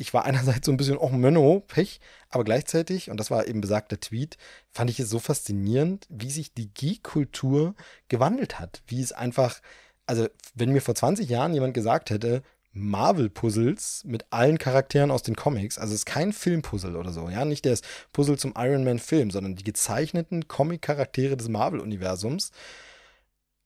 [0.00, 2.00] ich war einerseits so ein bisschen, oh Menno, Pech,
[2.30, 4.38] aber gleichzeitig, und das war eben besagter Tweet,
[4.72, 7.74] fand ich es so faszinierend, wie sich die Geek-Kultur
[8.08, 8.82] gewandelt hat.
[8.86, 9.60] Wie es einfach,
[10.06, 12.42] also wenn mir vor 20 Jahren jemand gesagt hätte,
[12.72, 15.78] Marvel-Puzzles mit allen Charakteren aus den Comics.
[15.78, 19.56] Also es ist kein Filmpuzzle oder so, ja, nicht das Puzzle zum Iron Man-Film, sondern
[19.56, 22.52] die gezeichneten Comic-Charaktere des Marvel-Universums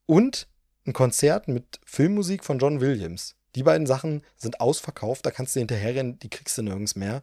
[0.06, 0.48] und
[0.86, 3.36] ein Konzert mit Filmmusik von John Williams.
[3.54, 7.22] Die beiden Sachen sind ausverkauft, da kannst du hinterher rennen, die kriegst du nirgends mehr.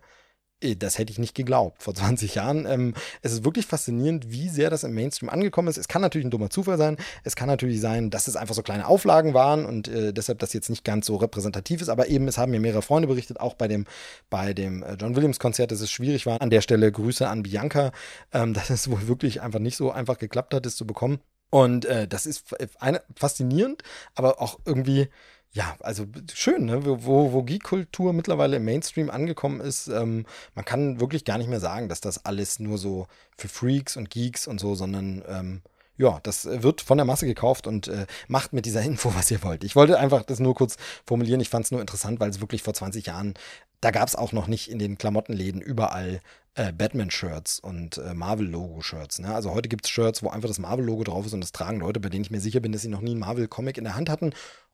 [0.62, 2.66] Äh, das hätte ich nicht geglaubt vor 20 Jahren.
[2.66, 5.78] Ähm, es ist wirklich faszinierend, wie sehr das im Mainstream angekommen ist.
[5.78, 6.98] Es kann natürlich ein dummer Zufall sein.
[7.24, 10.54] Es kann natürlich sein, dass es einfach so kleine Auflagen waren und äh, deshalb das
[10.54, 11.90] jetzt nicht ganz so repräsentativ ist.
[11.90, 13.86] Aber eben, es haben mir mehrere Freunde berichtet, auch bei dem,
[14.30, 16.42] bei dem äh, John Williams Konzert, dass es schwierig war.
[16.42, 17.92] An der Stelle Grüße an Bianca,
[18.34, 21.20] ähm, dass es wohl wirklich einfach nicht so einfach geklappt hat, es zu bekommen.
[21.50, 23.84] Und äh, das ist eine, faszinierend,
[24.16, 25.10] aber auch irgendwie
[25.54, 26.86] ja, also schön, ne?
[26.86, 29.88] wo, wo Geek-Kultur mittlerweile im Mainstream angekommen ist.
[29.88, 30.26] Ähm,
[30.56, 34.10] man kann wirklich gar nicht mehr sagen, dass das alles nur so für Freaks und
[34.10, 35.62] Geeks und so, sondern ähm,
[35.98, 39.44] ja, das wird von der Masse gekauft und äh, macht mit dieser Info, was ihr
[39.44, 39.66] wollt.
[39.66, 41.42] Ich wollte einfach das nur kurz formulieren.
[41.42, 43.34] Ich fand es nur interessant, weil es wirklich vor 20 Jahren,
[43.82, 46.22] da gab es auch noch nicht in den Klamottenläden überall
[46.56, 49.20] äh, Batman-Shirts und äh, Marvel-Logo-Shirts.
[49.20, 49.34] Ne?
[49.34, 52.00] Also heute gibt es Shirts, wo einfach das Marvel-Logo drauf ist und das tragen Leute,
[52.00, 54.10] bei denen ich mir sicher bin, dass sie noch nie einen Marvel-Comic in der Hand
[54.10, 54.32] hatten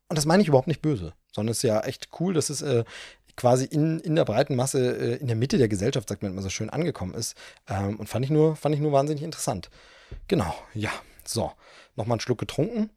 [0.10, 2.62] und das meine ich überhaupt nicht böse, sondern es ist ja echt cool, dass es
[2.62, 2.84] äh,
[3.36, 6.42] quasi in, in der breiten Masse, äh, in der Mitte der Gesellschaft, sagt man immer
[6.42, 7.36] so schön, angekommen ist.
[7.70, 9.70] Ähm, und fand ich, nur, fand ich nur wahnsinnig interessant.
[10.28, 10.92] Genau, ja,
[11.24, 11.52] so.
[11.96, 12.90] Nochmal einen Schluck getrunken.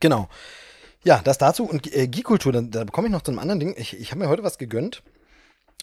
[0.00, 0.28] Genau.
[1.04, 1.64] Ja, das dazu.
[1.64, 3.74] Und äh, Geek-Kultur, da, da bekomme ich noch zu einem anderen Ding.
[3.76, 5.02] Ich, ich habe mir heute was gegönnt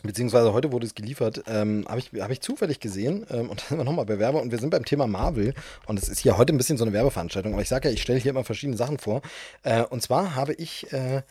[0.04, 3.68] beziehungsweise heute wurde es geliefert, ähm, habe ich, hab ich zufällig gesehen ähm, und dann
[3.70, 5.54] sind wir nochmal bei Werbe und wir sind beim Thema Marvel
[5.88, 8.02] und es ist hier heute ein bisschen so eine Werbeveranstaltung, aber ich sage ja, ich
[8.02, 9.22] stelle hier immer verschiedene Sachen vor.
[9.64, 11.22] Äh, und zwar habe ich äh,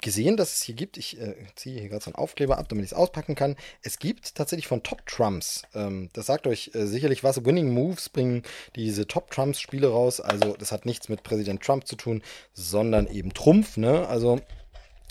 [0.00, 2.84] gesehen, dass es hier gibt, ich äh, ziehe hier gerade so einen Aufkleber ab, damit
[2.84, 6.86] ich es auspacken kann, es gibt tatsächlich von Top Trumps, ähm, das sagt euch äh,
[6.86, 8.42] sicherlich was, Winning Moves bringen
[8.74, 12.22] diese Top Trumps Spiele raus, also das hat nichts mit Präsident Trump zu tun,
[12.54, 14.40] sondern eben Trumpf, ne, also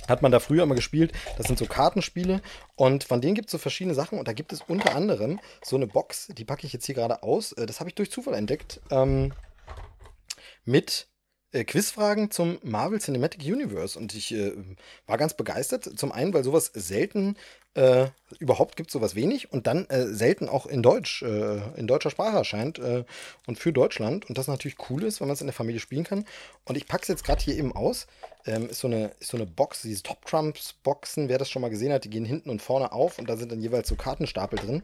[0.07, 1.13] hat man da früher immer gespielt.
[1.37, 2.41] Das sind so Kartenspiele
[2.75, 5.75] und von denen gibt es so verschiedene Sachen und da gibt es unter anderem so
[5.75, 7.51] eine Box, die packe ich jetzt hier gerade aus.
[7.53, 8.81] Äh, das habe ich durch Zufall entdeckt.
[8.91, 9.33] Ähm,
[10.65, 11.07] mit
[11.51, 14.53] äh, Quizfragen zum Marvel Cinematic Universe und ich äh,
[15.05, 15.97] war ganz begeistert.
[15.97, 17.37] Zum einen, weil sowas selten
[17.75, 18.07] äh,
[18.39, 22.37] überhaupt gibt, sowas wenig und dann äh, selten auch in Deutsch, äh, in deutscher Sprache
[22.37, 23.03] erscheint äh,
[23.45, 26.05] und für Deutschland und das natürlich cool ist, wenn man es in der Familie spielen
[26.05, 26.25] kann.
[26.63, 28.07] Und ich packe es jetzt gerade hier eben aus.
[28.47, 31.61] Ähm, ist, so eine, ist so eine Box, diese Top Trumps Boxen, wer das schon
[31.61, 33.95] mal gesehen hat, die gehen hinten und vorne auf und da sind dann jeweils so
[33.95, 34.83] Kartenstapel drin.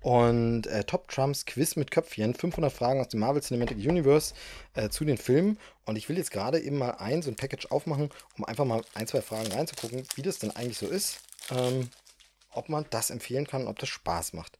[0.00, 4.34] Und äh, Top Trumps Quiz mit Köpfchen, 500 Fragen aus dem Marvel Cinematic Universe
[4.74, 5.58] äh, zu den Filmen.
[5.84, 8.82] Und ich will jetzt gerade eben mal ein, so ein Package aufmachen, um einfach mal
[8.94, 11.20] ein, zwei Fragen reinzugucken, wie das denn eigentlich so ist.
[11.50, 11.88] Ähm,
[12.52, 14.58] ob man das empfehlen kann, ob das Spaß macht.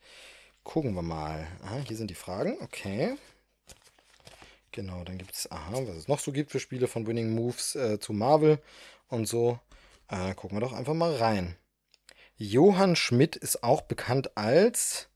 [0.65, 1.47] Gucken wir mal.
[1.65, 2.57] Aha, hier sind die Fragen.
[2.61, 3.17] Okay.
[4.71, 7.75] Genau, dann gibt es, aha, was es noch so gibt für Spiele von Winning Moves
[7.75, 8.59] äh, zu Marvel
[9.09, 9.59] und so.
[10.09, 11.57] Äh, gucken wir doch einfach mal rein.
[12.37, 15.09] Johann Schmidt ist auch bekannt als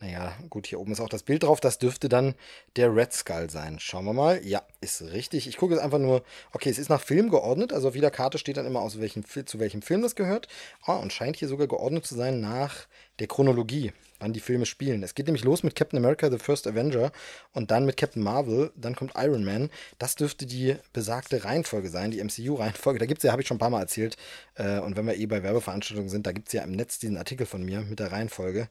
[0.00, 1.60] naja, gut, hier oben ist auch das Bild drauf.
[1.60, 2.34] Das dürfte dann
[2.76, 3.78] der Red Skull sein.
[3.78, 4.40] Schauen wir mal.
[4.46, 5.46] Ja, ist richtig.
[5.46, 6.22] Ich gucke jetzt einfach nur.
[6.52, 7.74] Okay, es ist nach Film geordnet.
[7.74, 10.48] Also auf jeder Karte steht dann immer, aus welchem, zu welchem Film das gehört.
[10.86, 12.86] Oh, und scheint hier sogar geordnet zu sein nach
[13.18, 15.02] der Chronologie, wann die Filme spielen.
[15.02, 17.12] Es geht nämlich los mit Captain America, The First Avenger
[17.52, 18.72] und dann mit Captain Marvel.
[18.76, 19.68] Dann kommt Iron Man.
[19.98, 22.98] Das dürfte die besagte Reihenfolge sein, die MCU-Reihenfolge.
[22.98, 24.16] Da gibt es ja, habe ich schon ein paar Mal erzählt.
[24.54, 27.18] Äh, und wenn wir eh bei Werbeveranstaltungen sind, da gibt es ja im Netz diesen
[27.18, 28.70] Artikel von mir mit der Reihenfolge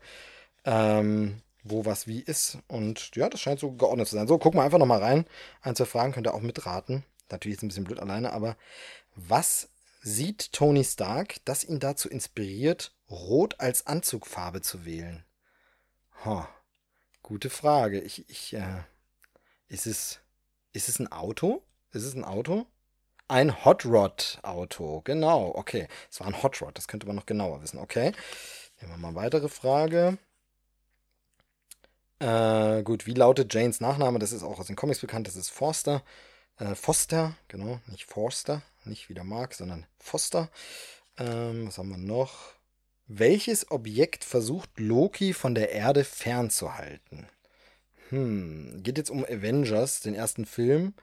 [0.66, 2.58] ähm, wo was wie ist.
[2.68, 4.28] Und ja, das scheint so geordnet zu sein.
[4.28, 5.26] So, gucken wir einfach nochmal rein.
[5.62, 7.04] Ein, zwei Fragen könnt ihr auch mitraten.
[7.30, 8.58] Natürlich ist ein bisschen blöd alleine, aber
[9.16, 9.70] was
[10.02, 15.24] sieht Tony Stark, das ihn dazu inspiriert, Rot als Anzugfarbe zu wählen?
[16.26, 16.46] Huh.
[17.22, 18.00] Gute Frage.
[18.02, 18.84] Ich, ich, äh,
[19.68, 20.20] ist es,
[20.74, 21.62] ist es ein Auto?
[21.92, 22.66] Ist es ein Auto?
[23.28, 25.88] Ein Hot Rod Auto, genau, okay.
[26.10, 28.12] Es war ein Hot Rod, das könnte man noch genauer wissen, okay.
[28.82, 30.18] Nehmen wir mal weitere Frage.
[32.20, 34.20] Äh, gut, wie lautet Janes Nachname?
[34.20, 35.28] Das ist auch aus den Comics bekannt.
[35.28, 36.04] Das ist Forster.
[36.58, 40.50] Äh, Foster, genau, nicht Forster, nicht wie der Mark, sondern Foster.
[41.18, 42.54] Ähm, was haben wir noch?
[43.08, 47.28] Welches Objekt versucht Loki von der Erde fernzuhalten?
[48.10, 50.94] Hm, geht jetzt um Avengers, den ersten Film.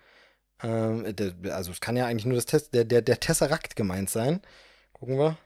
[0.62, 4.10] Ähm, der, also es kann ja eigentlich nur das Test, der, der, der Tesseract gemeint
[4.10, 4.42] sein.
[4.92, 5.38] Gucken wir.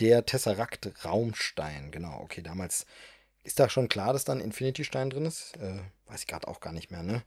[0.00, 1.90] der Tesseract Raumstein.
[1.90, 2.86] Genau, okay, damals
[3.44, 5.56] ist da schon klar, dass da ein Infinity-Stein drin ist?
[5.58, 7.22] Äh, weiß ich gerade auch gar nicht mehr, ne?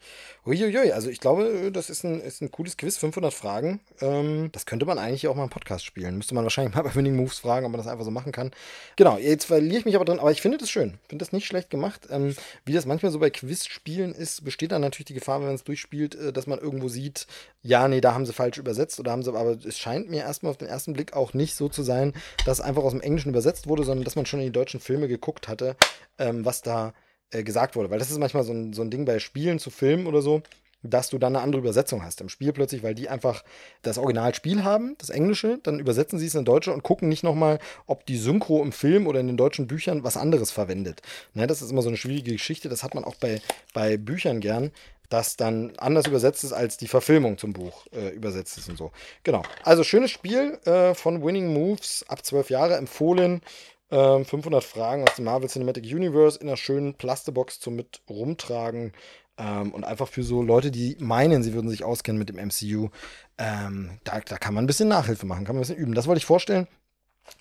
[0.46, 3.80] Uiuiui, also ich glaube, das ist ein, ist ein cooles Quiz, 500 Fragen.
[4.02, 6.18] Ähm, das könnte man eigentlich auch mal im Podcast spielen.
[6.18, 8.52] Müsste man wahrscheinlich mal bei Winning Moves fragen, ob man das einfach so machen kann.
[8.96, 11.00] Genau, jetzt verliere ich mich aber drin, aber ich finde das schön.
[11.08, 12.08] Finde das nicht schlecht gemacht.
[12.12, 15.56] Ähm, wie das manchmal so bei Quiz-Spielen ist, besteht dann natürlich die Gefahr, wenn man
[15.56, 17.26] es durchspielt, äh, dass man irgendwo sieht,
[17.64, 20.52] ja, nee, da haben sie falsch übersetzt oder haben sie, aber es scheint mir erstmal
[20.52, 22.14] auf den ersten Blick auch nicht so zu sein,
[22.46, 25.08] dass einfach aus dem Englischen übersetzt wurde, sondern dass man schon in die deutschen Filme
[25.08, 25.76] geguckt hatte,
[26.20, 26.94] ähm, was da
[27.32, 27.90] äh, gesagt wurde.
[27.90, 30.42] Weil das ist manchmal so ein, so ein Ding bei Spielen zu Filmen oder so,
[30.84, 33.44] dass du dann eine andere Übersetzung hast im Spiel plötzlich, weil die einfach
[33.82, 37.60] das Originalspiel haben, das Englische, dann übersetzen sie es in Deutsche und gucken nicht nochmal,
[37.88, 41.02] ob die Synchro im Film oder in den deutschen Büchern was anderes verwendet.
[41.34, 43.42] Ne, das ist immer so eine schwierige Geschichte, das hat man auch bei,
[43.74, 44.72] bei Büchern gern,
[45.10, 48.92] dass dann anders übersetzt ist, als die Verfilmung zum Buch äh, übersetzt ist und so.
[49.24, 49.42] Genau.
[49.64, 53.42] Also schönes Spiel äh, von Winning Moves, ab zwölf Jahre empfohlen.
[53.90, 58.92] 500 ähm, Fragen aus dem Marvel Cinematic Universe in einer schönen Plastebox zum mit rumtragen.
[59.38, 62.90] Ähm, und einfach für so Leute, die meinen, sie würden sich auskennen mit dem MCU,
[63.38, 65.94] ähm, da, da kann man ein bisschen Nachhilfe machen, kann man ein bisschen üben.
[65.94, 66.68] Das wollte ich vorstellen.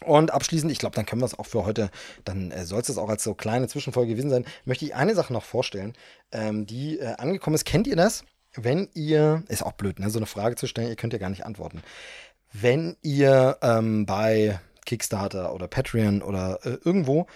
[0.05, 1.91] Und abschließend, ich glaube, dann können wir es auch für heute,
[2.25, 5.15] dann äh, soll es das auch als so kleine Zwischenfolge gewesen sein, möchte ich eine
[5.15, 5.95] Sache noch vorstellen,
[6.33, 7.65] ähm, die äh, angekommen ist.
[7.65, 8.25] Kennt ihr das?
[8.55, 11.31] Wenn ihr, ist auch blöd, ne, so eine Frage zu stellen, ihr könnt ja gar
[11.31, 11.83] nicht antworten.
[12.53, 17.27] Wenn ihr ähm, bei Kickstarter oder Patreon oder äh, irgendwo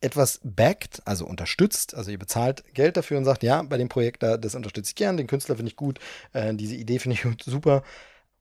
[0.00, 4.22] etwas backt, also unterstützt, also ihr bezahlt Geld dafür und sagt, ja, bei dem Projekt
[4.22, 5.98] da, das unterstütze ich gern, den Künstler finde ich gut,
[6.32, 7.82] äh, diese Idee finde ich super.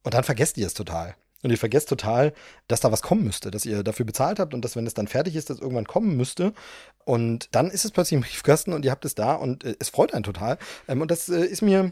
[0.03, 1.16] Und dann vergesst ihr es total.
[1.41, 2.34] Und ihr vergesst total,
[2.68, 5.08] dass da was kommen müsste, dass ihr dafür bezahlt habt und dass, wenn es dann
[5.08, 6.53] fertig ist, das irgendwann kommen müsste.
[7.03, 9.89] Und dann ist es plötzlich im Briefkasten und ihr habt es da und äh, es
[9.89, 10.58] freut einen total.
[10.88, 11.91] Ähm, und das äh, ist mir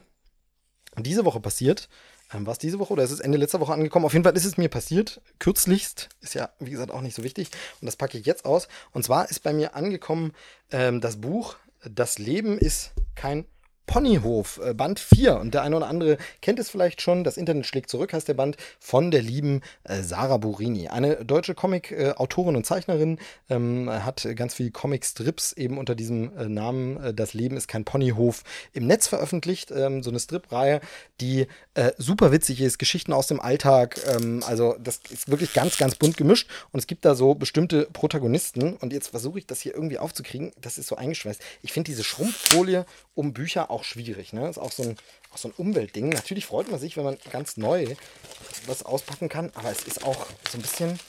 [0.98, 1.88] diese Woche passiert.
[2.34, 4.06] Ähm, war es diese Woche oder ist es Ende letzter Woche angekommen?
[4.06, 7.24] Auf jeden Fall ist es mir passiert, kürzlichst, ist ja, wie gesagt, auch nicht so
[7.24, 7.50] wichtig.
[7.82, 8.68] Und das packe ich jetzt aus.
[8.92, 10.34] Und zwar ist bei mir angekommen
[10.72, 13.46] ähm, das Buch Das Leben ist kein
[13.86, 15.40] Ponyhof, äh, Band 4.
[15.40, 17.24] Und der eine oder andere kennt es vielleicht schon.
[17.24, 20.88] Das Internet schlägt zurück, heißt der Band von der lieben äh, Sarah Burini.
[20.88, 23.20] Eine deutsche Comic-Autorin und Zeichnerin,
[23.50, 28.44] ähm, hat ganz viele Comic-Strips eben unter diesem äh, Namen Das Leben ist kein Ponyhof
[28.74, 29.72] im Netz veröffentlicht.
[29.72, 30.82] Ähm, so eine Strip-Reihe,
[31.22, 34.00] die äh, super witzig ist, Geschichten aus dem Alltag.
[34.08, 36.50] Ähm, also, das ist wirklich ganz, ganz bunt gemischt.
[36.72, 38.76] Und es gibt da so bestimmte Protagonisten.
[38.78, 40.52] Und jetzt versuche ich das hier irgendwie aufzukriegen.
[40.62, 41.42] Das ist so eingeschweißt.
[41.62, 44.34] Ich finde diese Schrumpffolie um Bücher auch schwierig.
[44.34, 44.50] Ne?
[44.50, 44.98] Ist auch so, ein,
[45.34, 46.10] auch so ein Umweltding.
[46.10, 47.96] Natürlich freut man sich, wenn man ganz neu
[48.68, 51.00] was auspacken kann, aber es ist auch so ein bisschen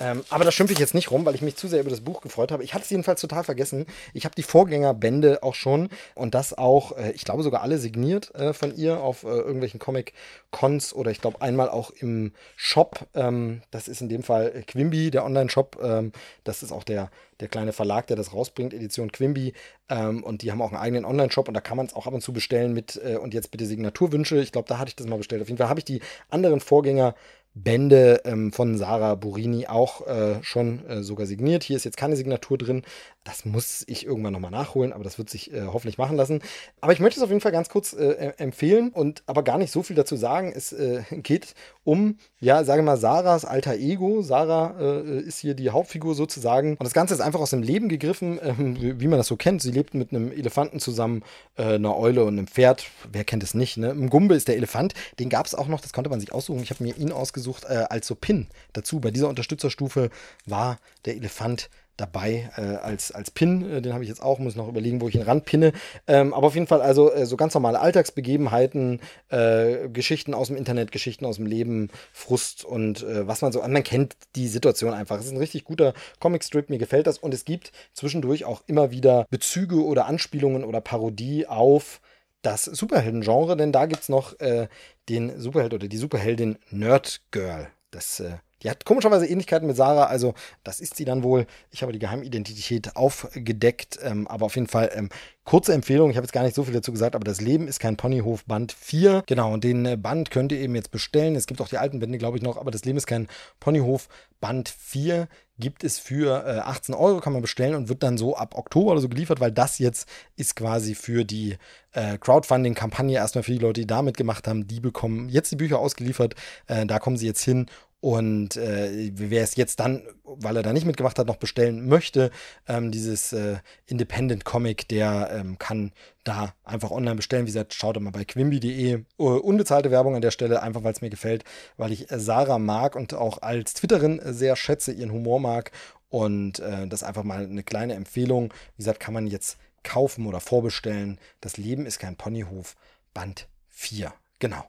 [0.00, 2.00] ähm, aber da schimpfe ich jetzt nicht rum, weil ich mich zu sehr über das
[2.00, 2.64] Buch gefreut habe.
[2.64, 3.86] Ich hatte es jedenfalls total vergessen.
[4.12, 8.34] Ich habe die Vorgängerbände auch schon und das auch, äh, ich glaube sogar alle signiert
[8.34, 13.06] äh, von ihr auf äh, irgendwelchen Comic-Cons oder ich glaube einmal auch im Shop.
[13.14, 15.78] Ähm, das ist in dem Fall Quimby, der Online-Shop.
[15.82, 19.52] Ähm, das ist auch der, der kleine Verlag, der das rausbringt, Edition Quimby.
[19.88, 22.14] Ähm, und die haben auch einen eigenen Online-Shop und da kann man es auch ab
[22.14, 24.40] und zu bestellen mit äh, und jetzt bitte Signaturwünsche.
[24.40, 25.42] Ich glaube, da hatte ich das mal bestellt.
[25.42, 27.14] Auf jeden Fall habe ich die anderen Vorgänger
[27.54, 31.62] Bände ähm, von Sarah Burini auch äh, schon äh, sogar signiert.
[31.62, 32.82] Hier ist jetzt keine Signatur drin.
[33.24, 36.40] Das muss ich irgendwann nochmal nachholen, aber das wird sich äh, hoffentlich machen lassen.
[36.80, 39.72] Aber ich möchte es auf jeden Fall ganz kurz äh, empfehlen und aber gar nicht
[39.72, 40.52] so viel dazu sagen.
[40.54, 41.54] Es äh, geht
[41.84, 44.22] um, ja, sage mal, Sarahs alter Ego.
[44.22, 46.72] Sarah äh, ist hier die Hauptfigur sozusagen.
[46.72, 49.62] Und das Ganze ist einfach aus dem Leben gegriffen, ähm, wie, man das so kennt.
[49.62, 51.22] Sie lebt mit einem Elefanten zusammen,
[51.56, 52.86] einer Eule und einem Pferd.
[53.10, 53.76] Wer kennt es nicht?
[53.76, 53.90] Ne?
[53.90, 54.94] Im Gumbe ist der Elefant.
[55.18, 56.62] Den gab es auch noch, das konnte man sich aussuchen.
[56.62, 59.00] Ich habe mir ihn ausgesucht ausgesucht äh, als so Pin dazu.
[59.00, 60.10] Bei dieser Unterstützerstufe
[60.46, 63.70] war der Elefant dabei äh, als, als Pin.
[63.70, 65.72] Äh, den habe ich jetzt auch, muss noch überlegen, wo ich ihn ranpinne.
[66.06, 70.56] Ähm, aber auf jeden Fall also äh, so ganz normale Alltagsbegebenheiten, äh, Geschichten aus dem
[70.56, 74.92] Internet, Geschichten aus dem Leben, Frust und äh, was man so, man kennt die Situation
[74.92, 75.18] einfach.
[75.18, 78.90] Es ist ein richtig guter Comicstrip, mir gefällt das und es gibt zwischendurch auch immer
[78.90, 82.00] wieder Bezüge oder Anspielungen oder Parodie auf
[82.42, 84.68] das Superhelden-Genre, denn da gibt es noch äh,
[85.08, 87.68] den Superheld oder die Superheldin Nerd Girl.
[87.90, 88.22] Das,
[88.64, 90.34] die hat komischerweise Ähnlichkeiten mit Sarah, also
[90.64, 91.46] das ist sie dann wohl.
[91.70, 95.10] Ich habe die Geheimidentität aufgedeckt, ähm, aber auf jeden Fall ähm,
[95.44, 96.10] kurze Empfehlung.
[96.10, 98.44] Ich habe jetzt gar nicht so viel dazu gesagt, aber das Leben ist kein Ponyhof
[98.46, 99.22] Band 4.
[99.26, 101.36] Genau, und den äh, Band könnt ihr eben jetzt bestellen.
[101.36, 103.28] Es gibt auch die alten Bände, glaube ich, noch, aber das Leben ist kein
[103.60, 104.08] Ponyhof
[104.40, 108.36] Band 4 gibt es für äh, 18 Euro, kann man bestellen und wird dann so
[108.36, 111.56] ab Oktober oder so geliefert, weil das jetzt ist quasi für die
[111.92, 114.66] äh, Crowdfunding-Kampagne erstmal für die Leute, die da mitgemacht haben.
[114.66, 116.34] Die bekommen jetzt die Bücher ausgeliefert.
[116.66, 117.66] Äh, da kommen sie jetzt hin
[118.04, 122.30] Und äh, wer es jetzt dann, weil er da nicht mitgemacht hat, noch bestellen möchte,
[122.68, 125.90] ähm, dieses äh, Independent Comic, der ähm, kann
[126.22, 127.44] da einfach online bestellen.
[127.46, 129.04] Wie gesagt, schaut mal bei quimby.de.
[129.18, 131.44] Uh, unbezahlte Werbung an der Stelle, einfach weil es mir gefällt,
[131.78, 135.72] weil ich Sarah mag und auch als Twitterin sehr schätze, ihren Humor mag.
[136.10, 138.52] Und äh, das einfach mal eine kleine Empfehlung.
[138.76, 141.18] Wie gesagt, kann man jetzt kaufen oder vorbestellen.
[141.40, 142.76] Das Leben ist kein Ponyhof.
[143.14, 144.12] Band 4.
[144.40, 144.62] Genau.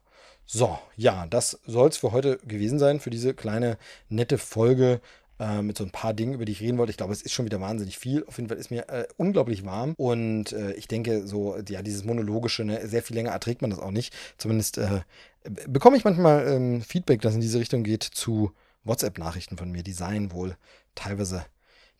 [0.46, 3.78] So, ja, das soll es für heute gewesen sein, für diese kleine
[4.10, 5.02] nette Folge
[5.40, 6.92] äh, mit so ein paar Dingen, über die ich reden wollte.
[6.92, 8.24] Ich glaube, es ist schon wieder wahnsinnig viel.
[8.26, 9.94] Auf jeden Fall ist mir äh, unglaublich warm.
[9.98, 13.80] Und äh, ich denke, so, ja, dieses monologische, ne, sehr viel länger erträgt man das
[13.80, 14.14] auch nicht.
[14.38, 15.02] Zumindest äh,
[15.68, 18.52] bekomme ich manchmal ähm, Feedback, das in diese Richtung geht, zu
[18.84, 19.84] WhatsApp-Nachrichten von mir.
[19.84, 20.56] Die seien wohl
[20.94, 21.46] teilweise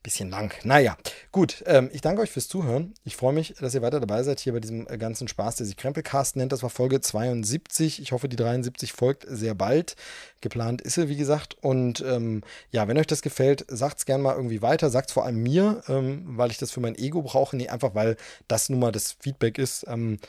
[0.06, 0.54] bisschen lang.
[0.64, 0.98] Naja,
[1.36, 1.66] gut.
[1.68, 2.94] Ähm, ich danke euch fürs Zuhören.
[3.04, 5.66] Ich freue mich, dass ihr weiter dabei seid hier bei diesem äh, ganzen Spaß, der
[5.66, 6.54] sich Krempelcast nennt.
[6.54, 8.02] Das war Folge 72.
[8.02, 9.98] Ich hoffe, die 73 folgt sehr bald.
[10.40, 11.58] Geplant ist sie, wie gesagt.
[11.60, 14.90] Und ähm, ja, wenn euch das gefällt, sagt es gerne mal irgendwie weiter.
[14.90, 17.58] Sagt es vor allem mir, ähm, weil ich das für mein Ego brauche.
[17.58, 18.16] Nee, einfach weil
[18.48, 20.20] das nun mal das Feedback ist, ähm,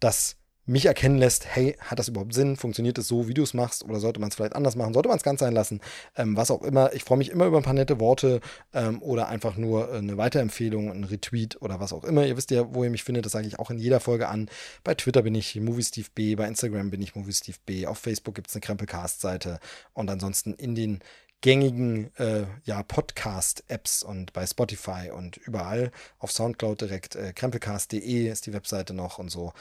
[0.00, 0.34] dass
[0.66, 2.56] mich erkennen lässt, hey, hat das überhaupt Sinn?
[2.56, 3.84] Funktioniert es so, wie du es machst?
[3.84, 4.92] Oder sollte man es vielleicht anders machen?
[4.92, 5.80] Sollte man es ganz sein lassen?
[6.16, 6.92] Ähm, was auch immer.
[6.92, 8.40] Ich freue mich immer über ein paar nette Worte
[8.74, 12.26] ähm, oder einfach nur eine Weiterempfehlung, ein Retweet oder was auch immer.
[12.26, 13.24] Ihr wisst ja, wo ihr mich findet.
[13.24, 14.48] Das sage ich auch in jeder Folge an.
[14.84, 18.60] Bei Twitter bin ich MovieSteveB, bei Instagram bin ich MovieSteveB, auf Facebook gibt es eine
[18.60, 19.60] Krempelcast-Seite
[19.94, 21.00] und ansonsten in den
[21.40, 27.14] gängigen äh, ja, Podcast-Apps und bei Spotify und überall auf Soundcloud direkt.
[27.14, 29.52] Äh, krempelcast.de ist die Webseite noch und so.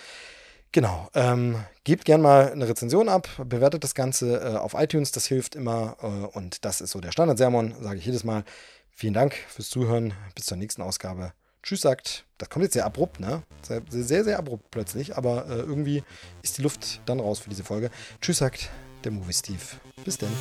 [0.75, 1.07] Genau.
[1.13, 5.55] Ähm, gebt gerne mal eine Rezension ab, bewertet das Ganze äh, auf iTunes, das hilft
[5.55, 5.95] immer.
[6.01, 6.05] Äh,
[6.37, 8.43] und das ist so der Standard-Sermon, sage ich jedes Mal.
[8.89, 10.13] Vielen Dank fürs Zuhören.
[10.35, 11.31] Bis zur nächsten Ausgabe.
[11.63, 12.25] Tschüss sagt.
[12.37, 13.43] Das kommt jetzt sehr abrupt, ne?
[13.61, 15.15] Sehr, sehr, sehr abrupt plötzlich.
[15.15, 16.03] Aber äh, irgendwie
[16.41, 17.89] ist die Luft dann raus für diese Folge.
[18.19, 18.69] Tschüss sagt
[19.05, 19.61] der Movie Steve.
[20.03, 20.33] Bis dann.